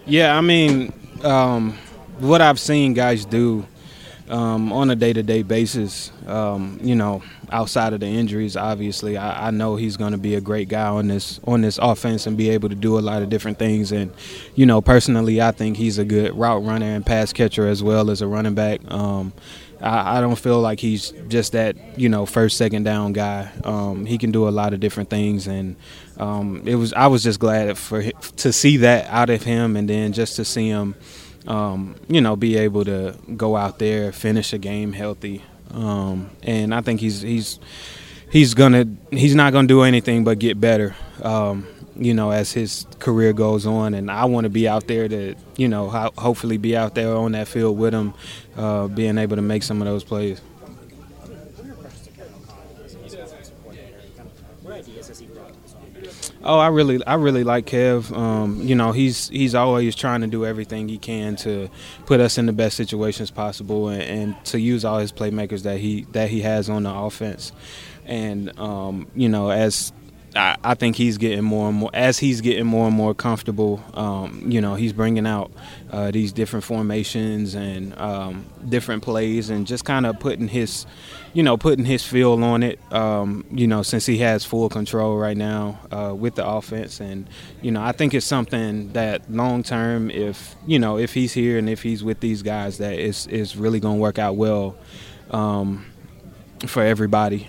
yeah, 0.07 0.37
I 0.37 0.41
mean, 0.41 0.93
um, 1.23 1.77
what 2.19 2.41
I've 2.41 2.59
seen 2.61 2.95
guys 2.95 3.25
do 3.25 3.67
um, 4.29 4.73
on 4.73 4.91
a 4.91 4.97
day-to-day 4.97 5.43
basis, 5.43 6.11
um, 6.27 6.79
you 6.83 6.95
know, 6.95 7.23
outside 7.51 7.93
of 7.93 8.01
the 8.01 8.07
injuries, 8.07 8.57
obviously, 8.57 9.17
I, 9.17 9.49
I 9.49 9.51
know 9.51 9.77
he's 9.77 9.97
going 9.97 10.13
to 10.13 10.19
be 10.19 10.35
a 10.35 10.41
great 10.41 10.69
guy 10.69 10.89
on 10.89 11.09
this 11.09 11.41
on 11.45 11.61
this 11.61 11.79
offense 11.79 12.27
and 12.27 12.37
be 12.37 12.51
able 12.51 12.69
to 12.69 12.75
do 12.75 12.99
a 12.99 13.01
lot 13.01 13.23
of 13.23 13.29
different 13.29 13.59
things. 13.59 13.93
And 13.93 14.13
you 14.55 14.67
know, 14.67 14.81
personally, 14.81 15.41
I 15.41 15.53
think 15.53 15.77
he's 15.77 15.99
a 15.99 16.05
good 16.05 16.37
route 16.37 16.65
runner 16.65 16.87
and 16.87 17.05
pass 17.05 17.33
catcher 17.33 17.67
as 17.67 17.83
well 17.83 18.11
as 18.11 18.23
a 18.23 18.27
running 18.27 18.55
back. 18.55 18.81
Um, 18.91 19.33
I, 19.83 20.19
I, 20.19 20.21
don't 20.21 20.39
feel 20.39 20.61
like 20.61 20.79
he's 20.79 21.11
just 21.29 21.53
that 21.53 21.77
you 21.99 22.09
know 22.09 22.25
first 22.25 22.57
second 22.57 22.85
down 22.85 23.13
guy. 23.13 23.51
Um, 23.65 24.07
he 24.07 24.17
can 24.17 24.31
do 24.31 24.49
a 24.49 24.51
lot 24.51 24.73
of 24.73 24.81
different 24.81 25.11
things, 25.11 25.47
and 25.47 25.77
um, 26.19 26.63
it 26.67 26.77
was 26.77 26.93
I 26.93 27.09
was 27.09 27.23
just 27.23 27.41
glad 27.41 27.77
for 27.77 28.03
to 28.03 28.53
see 28.53 28.79
that 28.79 29.07
out 29.07 29.31
of 29.31 29.43
him, 29.43 29.77
and 29.77 29.89
then 29.89 30.13
just 30.13 30.37
to 30.37 30.45
see 30.45 30.69
him, 30.69 30.95
um, 31.47 31.97
you 32.09 32.21
know, 32.21 32.37
be 32.37 32.57
able 32.57 32.85
to 32.85 33.17
go 33.37 33.57
out 33.57 33.79
there 33.79 34.13
finish 34.13 34.53
a 34.53 34.59
game 34.59 34.93
healthy. 34.93 35.43
Um, 35.73 36.31
and 36.43 36.75
I 36.75 36.81
think 36.83 37.01
he's 37.01 37.23
he's 37.23 37.59
he's 38.31 38.55
gonna 38.55 38.87
he's 39.11 39.35
not 39.35 39.53
gonna 39.53 39.69
do 39.69 39.83
anything 39.83 40.25
but 40.25 40.39
get 40.39 40.61
better. 40.61 40.95
Um, 41.23 41.67
you 41.97 42.15
know, 42.15 42.31
as 42.31 42.53
his 42.53 42.87
career 42.99 43.33
goes 43.33 43.67
on. 43.67 43.95
And 43.95 44.11
I 44.11 44.25
want 44.25 44.45
to 44.45 44.51
be 44.51 44.69
out 44.69 44.87
there 44.87 45.09
to, 45.09 45.35
you 45.57 45.69
know, 45.69 45.91
ho- 45.91 46.13
hopefully 46.17 46.57
be 46.57 46.77
out 46.77 46.95
there 46.95 47.15
on 47.15 47.33
that 47.33 47.49
field 47.49 47.79
with 47.79 47.93
him, 47.93 48.15
uh, 48.57 48.89
being 48.89 49.19
able 49.19 49.37
to 49.37 49.43
make 49.43 49.63
some 49.63 49.81
of 49.83 49.87
those 49.87 50.05
plays. 50.05 50.41
Oh, 56.45 56.59
I 56.59 56.69
really, 56.69 57.05
I 57.07 57.15
really 57.15 57.45
like 57.45 57.67
Kev. 57.67 58.17
Um, 58.17 58.61
you 58.63 58.75
know, 58.75 58.93
he's 58.93 59.29
he's 59.29 59.55
always 59.55 59.95
trying 59.95 60.23
to 60.23 60.27
do 60.27 60.45
everything 60.45 60.89
he 60.89 60.99
can 60.99 61.37
to 61.37 61.71
put 62.07 62.21
us 62.21 62.37
in 62.39 62.47
the 62.47 62.53
best 62.53 62.77
situations 62.77 63.31
possible, 63.31 63.89
and, 63.89 64.03
and 64.03 64.45
to 64.47 64.61
use 64.61 64.85
all 64.85 64.99
his 64.99 65.13
playmakers 65.13 65.63
that 65.63 65.79
he 65.79 66.03
that 66.13 66.31
he 66.31 66.41
has 66.41 66.69
on 66.69 66.83
the 66.83 66.93
offense. 66.93 67.53
And 68.07 68.59
um, 68.59 69.07
you 69.15 69.29
know, 69.29 69.51
as 69.51 69.93
I, 70.35 70.57
I, 70.65 70.75
think 70.75 70.97
he's 70.97 71.19
getting 71.19 71.45
more 71.45 71.69
and 71.69 71.77
more 71.77 71.91
as 71.93 72.19
he's 72.19 72.41
getting 72.41 72.65
more 72.65 72.87
and 72.87 72.97
more 72.97 73.15
comfortable. 73.15 73.83
Um, 73.95 74.45
you 74.47 74.61
know, 74.61 74.75
he's 74.75 74.93
bringing 74.93 75.27
out 75.27 75.51
uh, 75.91 76.11
these 76.11 76.33
different 76.33 76.65
formations 76.65 77.55
and 77.55 77.99
um, 77.99 78.47
different 78.69 79.03
plays, 79.03 79.51
and 79.51 79.67
just 79.67 79.85
kind 79.85 80.07
of 80.07 80.19
putting 80.21 80.49
his, 80.49 80.87
you 81.35 81.43
know, 81.43 81.57
putting 81.57 81.85
his 81.85 82.05
feel 82.05 82.43
on 82.43 82.63
it. 82.63 82.79
Um, 82.93 83.45
you 83.51 83.67
know, 83.67 83.83
since 83.83 84.07
he 84.07 84.19
has 84.19 84.45
full 84.45 84.69
control 84.69 85.17
right 85.17 85.37
now 85.37 85.79
uh, 85.91 86.15
with 86.15 86.37
the 86.37 86.47
offense, 86.47 87.01
and 87.01 87.29
you 87.61 87.71
know, 87.71 87.83
I 87.83 87.93
think 87.93 88.15
it's 88.15 88.27
something 88.27 88.93
that 88.95 89.31
long 89.31 89.63
term, 89.63 90.11
if 90.11 90.55
you 90.67 90.79
know, 90.79 90.99
if 90.99 91.13
he's 91.13 91.33
here 91.33 91.59
and 91.59 91.69
if 91.69 91.83
he's 91.83 92.03
with 92.03 92.21
these 92.21 92.43
guys, 92.43 92.79
that 92.79 92.99
is 92.99 93.27
is 93.27 93.57
really 93.57 93.81
going 93.81 93.97
to 93.97 94.01
work 94.01 94.19
out 94.19 94.37
well 94.37 94.77
um, 95.31 95.85
for 96.67 96.83
everybody, 96.83 97.49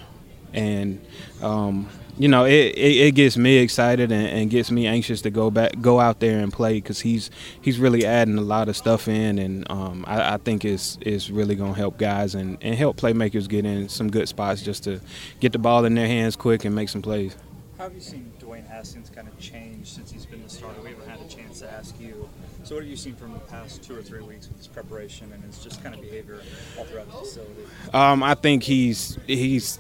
and 0.54 1.00
um, 1.41 1.88
you 2.17 2.28
know, 2.28 2.45
it, 2.45 2.76
it, 2.76 3.08
it, 3.08 3.15
gets 3.15 3.38
me 3.38 3.58
excited 3.58 4.12
and, 4.12 4.28
and, 4.28 4.49
gets 4.49 4.69
me 4.69 4.86
anxious 4.86 5.21
to 5.21 5.32
go 5.32 5.49
back, 5.49 5.82
go 5.82 5.99
out 5.99 6.19
there 6.19 6.39
and 6.39 6.54
play 6.54 6.76
because 6.76 6.99
he's 6.99 7.32
he's 7.60 7.80
really 7.80 8.06
adding 8.06 8.38
a 8.38 8.41
lot 8.41 8.69
of 8.69 8.78
stuff 8.78 9.08
in, 9.08 9.39
and 9.39 9.69
um, 9.71 10.06
I, 10.08 10.36
I, 10.36 10.38
think 10.38 10.63
it's 10.63 10.97
it's 11.02 11.30
really 11.30 11.56
gonna 11.56 11.73
help 11.73 11.97
guys 11.97 12.36
and, 12.36 12.58
and 12.62 12.76
help 12.76 12.97
playmakers 12.97 13.49
get 13.49 13.65
in 13.65 13.89
some 13.89 14.12
good 14.12 14.28
spots 14.28 14.62
just 14.62 14.84
to 14.84 15.02
get 15.39 15.54
the 15.54 15.60
ball 15.60 15.86
in 15.86 15.95
their 15.95 16.08
hands 16.08 16.36
quick 16.36 16.65
and 16.65 16.76
make 16.76 16.89
some 16.89 17.02
plays. 17.02 17.36
How 17.78 17.86
have 17.86 17.95
you 17.95 18.02
seen 18.02 18.32
Dwayne 18.39 18.67
Haskins 18.67 19.10
kind 19.10 19.28
of 19.28 19.38
change 19.39 19.91
since 19.91 20.12
he's 20.12 20.28
been 20.28 20.43
the 20.43 20.49
starter? 20.49 20.82
We 20.82 20.91
haven't 20.91 21.10
had 21.10 21.19
a 21.19 21.28
chance 21.28 21.60
to 21.60 21.71
ask 21.71 21.99
you. 21.99 22.30
So, 22.63 22.76
what 22.76 22.84
have 22.84 22.89
you 22.89 22.95
seen 22.95 23.15
from 23.15 23.34
the 23.34 23.39
past 23.39 23.84
two 23.84 23.97
or 23.97 24.04
three 24.04 24.21
weeks 24.21 24.47
with 24.47 24.58
his 24.58 24.67
preparation 24.67 25.34
and 25.34 25.43
his 25.43 25.58
just 25.63 25.84
kind 25.84 25.95
of 25.95 26.02
behavior 26.02 26.41
all 26.78 26.86
throughout 26.86 27.08
the 27.08 27.17
facility? 27.17 27.63
Um, 27.93 28.21
I 28.21 28.36
think 28.36 28.63
he's 28.63 29.17
he's 29.26 29.80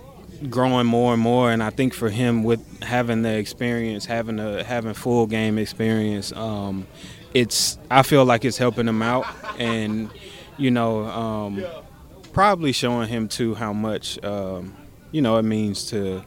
growing 0.49 0.87
more 0.87 1.13
and 1.13 1.21
more. 1.21 1.51
And 1.51 1.63
I 1.63 1.69
think 1.69 1.93
for 1.93 2.09
him, 2.09 2.43
with 2.43 2.83
having 2.83 3.21
the 3.21 3.35
experience, 3.35 4.05
having 4.05 4.39
a 4.39 4.63
having 4.63 4.93
full 4.93 5.27
game 5.27 5.57
experience, 5.57 6.31
um, 6.33 6.87
it's 7.33 7.77
I 7.89 8.03
feel 8.03 8.25
like 8.25 8.45
it's 8.45 8.57
helping 8.57 8.87
him 8.87 9.01
out, 9.01 9.25
and 9.57 10.09
you 10.57 10.71
know, 10.71 11.05
um, 11.05 11.63
probably 12.31 12.71
showing 12.71 13.09
him 13.09 13.27
too 13.27 13.55
how 13.55 13.73
much 13.73 14.23
um, 14.23 14.73
you 15.11 15.21
know 15.21 15.37
it 15.37 15.43
means 15.43 15.89
to 15.89 16.23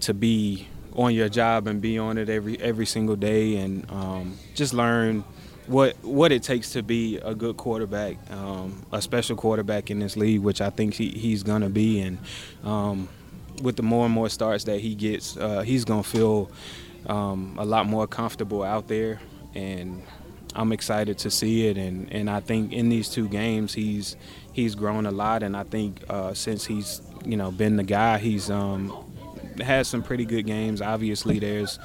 to 0.00 0.14
be 0.14 0.68
on 0.94 1.14
your 1.14 1.28
job 1.28 1.66
and 1.66 1.80
be 1.80 1.98
on 1.98 2.18
it 2.18 2.28
every 2.28 2.60
every 2.60 2.86
single 2.86 3.16
day, 3.16 3.56
and 3.56 3.90
um, 3.90 4.36
just 4.54 4.72
learn 4.72 5.24
what 5.66 5.96
what 6.02 6.32
it 6.32 6.42
takes 6.42 6.72
to 6.72 6.82
be 6.82 7.18
a 7.18 7.34
good 7.34 7.56
quarterback, 7.56 8.16
um, 8.30 8.82
a 8.92 9.00
special 9.02 9.36
quarterback 9.36 9.90
in 9.90 9.98
this 9.98 10.16
league, 10.16 10.40
which 10.40 10.60
I 10.60 10.70
think 10.70 10.94
he, 10.94 11.10
he's 11.10 11.42
gonna 11.42 11.68
be, 11.68 12.00
and 12.00 12.18
um, 12.64 13.08
with 13.62 13.76
the 13.76 13.82
more 13.82 14.04
and 14.04 14.14
more 14.14 14.28
starts 14.28 14.64
that 14.64 14.80
he 14.80 14.94
gets, 14.94 15.36
uh, 15.36 15.62
he's 15.62 15.84
gonna 15.84 16.02
feel 16.02 16.50
um, 17.06 17.56
a 17.58 17.64
lot 17.64 17.86
more 17.86 18.06
comfortable 18.06 18.62
out 18.62 18.88
there, 18.88 19.20
and 19.54 20.02
I'm 20.54 20.72
excited 20.72 21.18
to 21.18 21.30
see 21.30 21.68
it. 21.68 21.76
And, 21.76 22.12
and 22.12 22.28
I 22.30 22.40
think 22.40 22.72
in 22.72 22.88
these 22.88 23.08
two 23.08 23.28
games, 23.28 23.74
he's 23.74 24.16
he's 24.52 24.74
grown 24.74 25.06
a 25.06 25.10
lot, 25.10 25.42
and 25.42 25.56
I 25.56 25.64
think 25.64 26.02
uh, 26.08 26.34
since 26.34 26.64
he's 26.64 27.00
you 27.24 27.36
know 27.36 27.50
been 27.50 27.76
the 27.76 27.84
guy, 27.84 28.18
he's 28.18 28.50
um, 28.50 28.92
had 29.60 29.86
some 29.86 30.02
pretty 30.02 30.24
good 30.24 30.46
games. 30.46 30.80
Obviously, 30.80 31.38
there's 31.38 31.78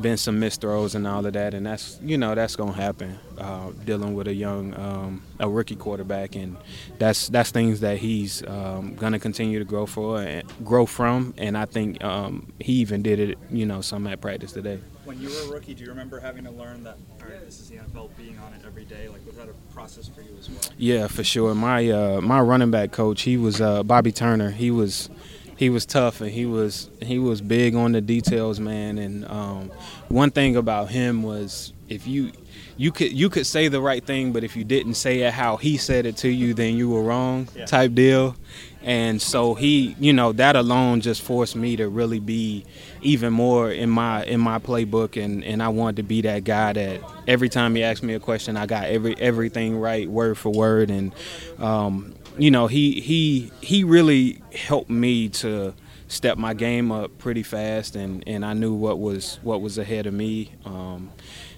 been 0.00 0.16
some 0.16 0.40
missed 0.40 0.60
throws 0.60 0.94
and 0.94 1.06
all 1.06 1.24
of 1.24 1.32
that, 1.32 1.54
and 1.54 1.66
that's 1.66 1.98
you 2.02 2.18
know 2.18 2.34
that's 2.34 2.56
gonna 2.56 2.72
happen. 2.72 3.18
Uh, 3.38 3.70
dealing 3.84 4.14
with 4.14 4.28
a 4.28 4.34
young, 4.34 4.74
um, 4.78 5.22
a 5.40 5.48
rookie 5.48 5.76
quarterback, 5.76 6.36
and 6.36 6.56
that's 6.98 7.28
that's 7.28 7.50
things 7.50 7.80
that 7.80 7.98
he's 7.98 8.46
um, 8.46 8.94
gonna 8.94 9.18
continue 9.18 9.58
to 9.58 9.64
grow 9.64 9.86
for 9.86 10.20
and 10.20 10.50
grow 10.64 10.86
from. 10.86 11.34
And 11.36 11.56
I 11.56 11.64
think 11.64 12.02
um, 12.04 12.52
he 12.60 12.74
even 12.74 13.02
did 13.02 13.18
it, 13.18 13.38
you 13.50 13.66
know, 13.66 13.80
some 13.80 14.06
at 14.06 14.20
practice 14.20 14.52
today. 14.52 14.78
When 15.04 15.20
you 15.20 15.28
were 15.28 15.50
a 15.50 15.52
rookie, 15.54 15.74
do 15.74 15.84
you 15.84 15.90
remember 15.90 16.18
having 16.18 16.44
to 16.44 16.50
learn 16.50 16.82
that? 16.84 16.96
All 17.20 17.28
right, 17.28 17.44
this 17.44 17.60
is 17.60 17.68
the 17.68 17.76
NFL, 17.76 18.16
being 18.16 18.38
on 18.38 18.54
it 18.54 18.62
every 18.66 18.84
day. 18.84 19.08
Like, 19.08 19.26
was 19.26 19.36
that 19.36 19.48
a 19.48 19.74
process 19.74 20.08
for 20.08 20.22
you 20.22 20.30
as 20.38 20.48
well? 20.48 20.60
Yeah, 20.78 21.08
for 21.08 21.22
sure. 21.22 21.54
My 21.54 21.90
uh, 21.90 22.20
my 22.22 22.40
running 22.40 22.70
back 22.70 22.92
coach, 22.92 23.22
he 23.22 23.36
was 23.36 23.60
uh, 23.60 23.82
Bobby 23.82 24.12
Turner. 24.12 24.50
He 24.50 24.70
was 24.70 25.10
he 25.56 25.70
was 25.70 25.86
tough 25.86 26.20
and 26.20 26.30
he 26.30 26.46
was 26.46 26.88
he 27.02 27.18
was 27.18 27.40
big 27.40 27.74
on 27.74 27.92
the 27.92 28.00
details, 28.00 28.58
man. 28.60 28.98
And 28.98 29.24
um, 29.26 29.70
one 30.08 30.30
thing 30.30 30.56
about 30.56 30.90
him 30.90 31.22
was 31.22 31.72
if 31.88 32.06
you 32.06 32.32
you 32.76 32.90
could 32.90 33.12
you 33.12 33.28
could 33.30 33.46
say 33.46 33.68
the 33.68 33.80
right 33.80 34.04
thing, 34.04 34.32
but 34.32 34.42
if 34.42 34.56
you 34.56 34.64
didn't 34.64 34.94
say 34.94 35.20
it 35.20 35.32
how 35.32 35.56
he 35.56 35.76
said 35.76 36.06
it 36.06 36.16
to 36.18 36.28
you, 36.28 36.54
then 36.54 36.74
you 36.76 36.90
were 36.90 37.02
wrong, 37.02 37.48
Yeah. 37.56 37.66
type 37.66 37.94
deal. 37.94 38.36
And 38.82 39.22
so 39.22 39.54
he, 39.54 39.96
you 39.98 40.12
know, 40.12 40.32
that 40.32 40.56
alone 40.56 41.00
just 41.00 41.22
forced 41.22 41.56
me 41.56 41.76
to 41.76 41.88
really 41.88 42.18
be 42.20 42.66
even 43.00 43.32
more 43.32 43.70
in 43.70 43.88
my 43.88 44.24
in 44.24 44.40
my 44.40 44.58
playbook, 44.58 45.22
and 45.22 45.42
and 45.44 45.62
I 45.62 45.68
wanted 45.68 45.96
to 45.96 46.02
be 46.02 46.20
that 46.22 46.44
guy 46.44 46.74
that 46.74 47.00
every 47.26 47.48
time 47.48 47.74
he 47.76 47.82
asked 47.82 48.02
me 48.02 48.12
a 48.14 48.20
question, 48.20 48.58
I 48.58 48.66
got 48.66 48.84
every 48.84 49.16
everything 49.18 49.78
right, 49.78 50.06
word 50.10 50.36
for 50.36 50.50
word, 50.50 50.90
and 50.90 51.14
um, 51.58 52.12
you 52.38 52.50
know, 52.50 52.66
he 52.66 53.00
he 53.00 53.50
he 53.60 53.84
really 53.84 54.42
helped 54.54 54.90
me 54.90 55.28
to 55.28 55.74
step 56.08 56.36
my 56.38 56.54
game 56.54 56.92
up 56.92 57.16
pretty 57.18 57.42
fast, 57.42 57.96
and 57.96 58.22
and 58.26 58.44
I 58.44 58.52
knew 58.52 58.74
what 58.74 58.98
was 58.98 59.38
what 59.42 59.60
was 59.60 59.78
ahead 59.78 60.06
of 60.06 60.14
me. 60.14 60.52
Um, 60.64 61.10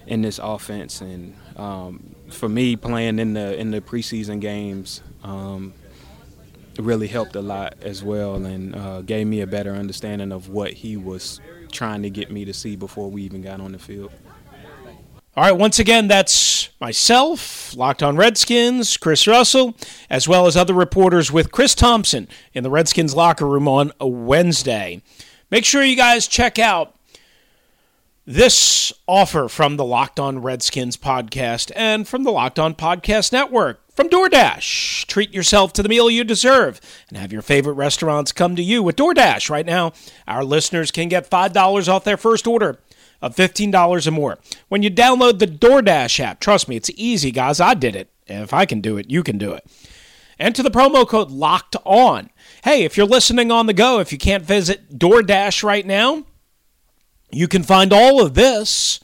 in 0.07 0.21
this 0.21 0.39
offense, 0.41 1.01
and 1.01 1.35
um, 1.57 2.15
for 2.29 2.49
me, 2.49 2.75
playing 2.75 3.19
in 3.19 3.33
the 3.33 3.59
in 3.59 3.71
the 3.71 3.81
preseason 3.81 4.39
games 4.39 5.01
um, 5.23 5.73
really 6.79 7.07
helped 7.07 7.35
a 7.35 7.41
lot 7.41 7.75
as 7.81 8.03
well, 8.03 8.35
and 8.35 8.75
uh, 8.75 9.01
gave 9.01 9.27
me 9.27 9.41
a 9.41 9.47
better 9.47 9.73
understanding 9.73 10.31
of 10.31 10.49
what 10.49 10.73
he 10.73 10.97
was 10.97 11.41
trying 11.71 12.01
to 12.03 12.09
get 12.09 12.31
me 12.31 12.45
to 12.45 12.53
see 12.53 12.75
before 12.75 13.11
we 13.11 13.23
even 13.23 13.41
got 13.41 13.59
on 13.59 13.73
the 13.73 13.79
field. 13.79 14.11
All 15.37 15.43
right, 15.43 15.51
once 15.51 15.77
again, 15.77 16.07
that's 16.07 16.69
myself, 16.81 17.75
Locked 17.75 18.01
on 18.01 18.17
Redskins, 18.17 18.97
Chris 18.97 19.27
Russell, 19.27 19.77
as 20.09 20.27
well 20.27 20.47
as 20.47 20.57
other 20.57 20.73
reporters 20.73 21.31
with 21.31 21.51
Chris 21.51 21.75
Thompson 21.75 22.27
in 22.55 22.63
the 22.63 22.71
Redskins 22.71 23.13
locker 23.13 23.45
room 23.45 23.67
on 23.67 23.91
a 23.99 24.07
Wednesday. 24.07 25.03
Make 25.51 25.63
sure 25.63 25.83
you 25.83 25.95
guys 25.95 26.27
check 26.27 26.57
out 26.57 26.95
this 28.25 28.91
offer 29.05 29.47
from 29.47 29.77
the 29.77 29.85
Locked 29.85 30.19
On 30.19 30.41
Redskins 30.41 30.97
podcast 30.97 31.71
and 31.75 32.07
from 32.07 32.23
the 32.23 32.31
Locked 32.31 32.57
On 32.57 32.73
Podcast 32.73 33.31
Network. 33.31 33.79
From 33.93 34.09
DoorDash, 34.09 35.05
treat 35.05 35.35
yourself 35.35 35.71
to 35.73 35.83
the 35.83 35.89
meal 35.89 36.09
you 36.09 36.23
deserve 36.23 36.81
and 37.09 37.17
have 37.19 37.31
your 37.31 37.43
favorite 37.43 37.73
restaurants 37.73 38.31
come 38.31 38.55
to 38.55 38.63
you 38.63 38.81
with 38.81 38.95
DoorDash. 38.95 39.51
Right 39.51 39.67
now, 39.67 39.93
our 40.27 40.43
listeners 40.43 40.89
can 40.89 41.09
get 41.09 41.29
$5 41.29 41.87
off 41.87 42.03
their 42.03 42.17
first 42.17 42.47
order 42.47 42.79
of 43.21 43.35
$15 43.35 44.07
or 44.07 44.11
more. 44.11 44.37
When 44.69 44.83
you 44.83 44.91
download 44.91 45.39
the 45.39 45.47
DoorDash 45.47 46.19
app, 46.19 46.39
trust 46.39 46.67
me, 46.67 46.75
it's 46.75 46.91
easy, 46.95 47.31
guys. 47.31 47.59
I 47.59 47.73
did 47.73 47.95
it. 47.95 48.11
If 48.27 48.53
I 48.53 48.65
can 48.65 48.81
do 48.81 48.97
it, 48.97 49.09
you 49.09 49.23
can 49.23 49.37
do 49.37 49.53
it. 49.53 49.65
Enter 50.39 50.61
the 50.61 50.69
promo 50.69 51.07
code 51.07 51.31
LOCKED 51.31 51.77
ON. 51.83 52.29
Hey, 52.63 52.83
if 52.83 52.95
you're 52.95 53.07
listening 53.07 53.51
on 53.51 53.65
the 53.65 53.73
go, 53.73 53.99
if 53.99 54.11
you 54.11 54.17
can't 54.17 54.43
visit 54.43 54.99
DoorDash 54.99 55.63
right 55.63 55.85
now, 55.85 56.25
you 57.31 57.47
can 57.47 57.63
find 57.63 57.91
all 57.91 58.21
of 58.21 58.35
this 58.35 58.99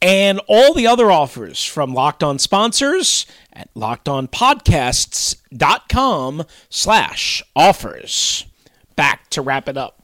and 0.00 0.40
all 0.46 0.74
the 0.74 0.86
other 0.86 1.10
offers 1.10 1.64
from 1.64 1.94
Locked 1.94 2.22
On 2.22 2.38
sponsors 2.38 3.26
at 3.52 3.72
lockedonpodcasts.com 3.74 6.44
slash 6.68 7.42
offers. 7.56 8.46
Back 8.96 9.28
to 9.30 9.42
wrap 9.42 9.68
it 9.68 9.76
up. 9.76 10.03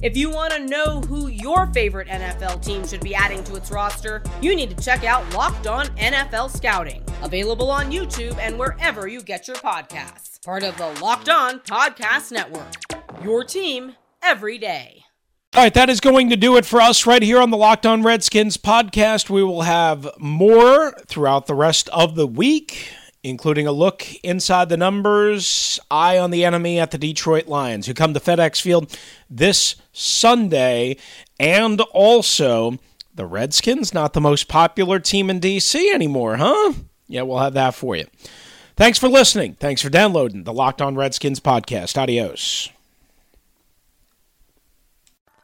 If 0.00 0.16
you 0.16 0.30
want 0.30 0.52
to 0.52 0.60
know 0.60 1.00
who 1.00 1.26
your 1.26 1.66
favorite 1.72 2.06
NFL 2.06 2.64
team 2.64 2.86
should 2.86 3.00
be 3.00 3.16
adding 3.16 3.42
to 3.44 3.56
its 3.56 3.72
roster, 3.72 4.22
you 4.40 4.54
need 4.54 4.70
to 4.70 4.84
check 4.84 5.02
out 5.02 5.28
Locked 5.34 5.66
On 5.66 5.86
NFL 5.96 6.56
Scouting, 6.56 7.02
available 7.22 7.68
on 7.68 7.90
YouTube 7.90 8.38
and 8.38 8.56
wherever 8.56 9.08
you 9.08 9.20
get 9.20 9.48
your 9.48 9.56
podcasts. 9.56 10.40
Part 10.44 10.62
of 10.62 10.76
the 10.78 10.86
Locked 11.02 11.28
On 11.28 11.58
Podcast 11.60 12.30
Network. 12.30 12.74
Your 13.24 13.42
team 13.42 13.96
every 14.22 14.56
day. 14.56 15.02
All 15.56 15.64
right, 15.64 15.74
that 15.74 15.90
is 15.90 15.98
going 15.98 16.30
to 16.30 16.36
do 16.36 16.56
it 16.56 16.64
for 16.64 16.80
us 16.80 17.04
right 17.04 17.22
here 17.22 17.40
on 17.40 17.50
the 17.50 17.56
Locked 17.56 17.84
On 17.84 18.04
Redskins 18.04 18.56
podcast. 18.56 19.28
We 19.28 19.42
will 19.42 19.62
have 19.62 20.08
more 20.18 20.92
throughout 21.08 21.46
the 21.46 21.56
rest 21.56 21.88
of 21.88 22.14
the 22.14 22.26
week, 22.26 22.92
including 23.28 23.66
a 23.66 23.72
look 23.72 24.04
inside 24.24 24.68
the 24.68 24.76
numbers, 24.76 25.78
eye 25.90 26.18
on 26.18 26.30
the 26.30 26.44
enemy 26.44 26.80
at 26.80 26.90
the 26.90 26.98
Detroit 26.98 27.46
Lions, 27.46 27.86
who 27.86 27.94
come 27.94 28.14
to 28.14 28.20
FedEx 28.20 28.60
Field 28.60 28.96
this 29.30 29.76
Sunday, 29.92 30.96
and 31.38 31.80
also 31.92 32.78
the 33.14 33.26
Redskins, 33.26 33.92
not 33.92 34.12
the 34.12 34.20
most 34.20 34.48
popular 34.48 34.98
team 34.98 35.28
in 35.30 35.40
D.C. 35.40 35.92
anymore, 35.92 36.36
huh? 36.36 36.72
Yeah, 37.06 37.22
we'll 37.22 37.38
have 37.38 37.54
that 37.54 37.74
for 37.74 37.96
you. 37.96 38.06
Thanks 38.76 38.98
for 38.98 39.08
listening. 39.08 39.54
Thanks 39.54 39.82
for 39.82 39.90
downloading 39.90 40.44
the 40.44 40.52
Locked 40.52 40.80
On 40.80 40.94
Redskins 40.94 41.40
podcast. 41.40 41.98
Adios. 41.98 42.70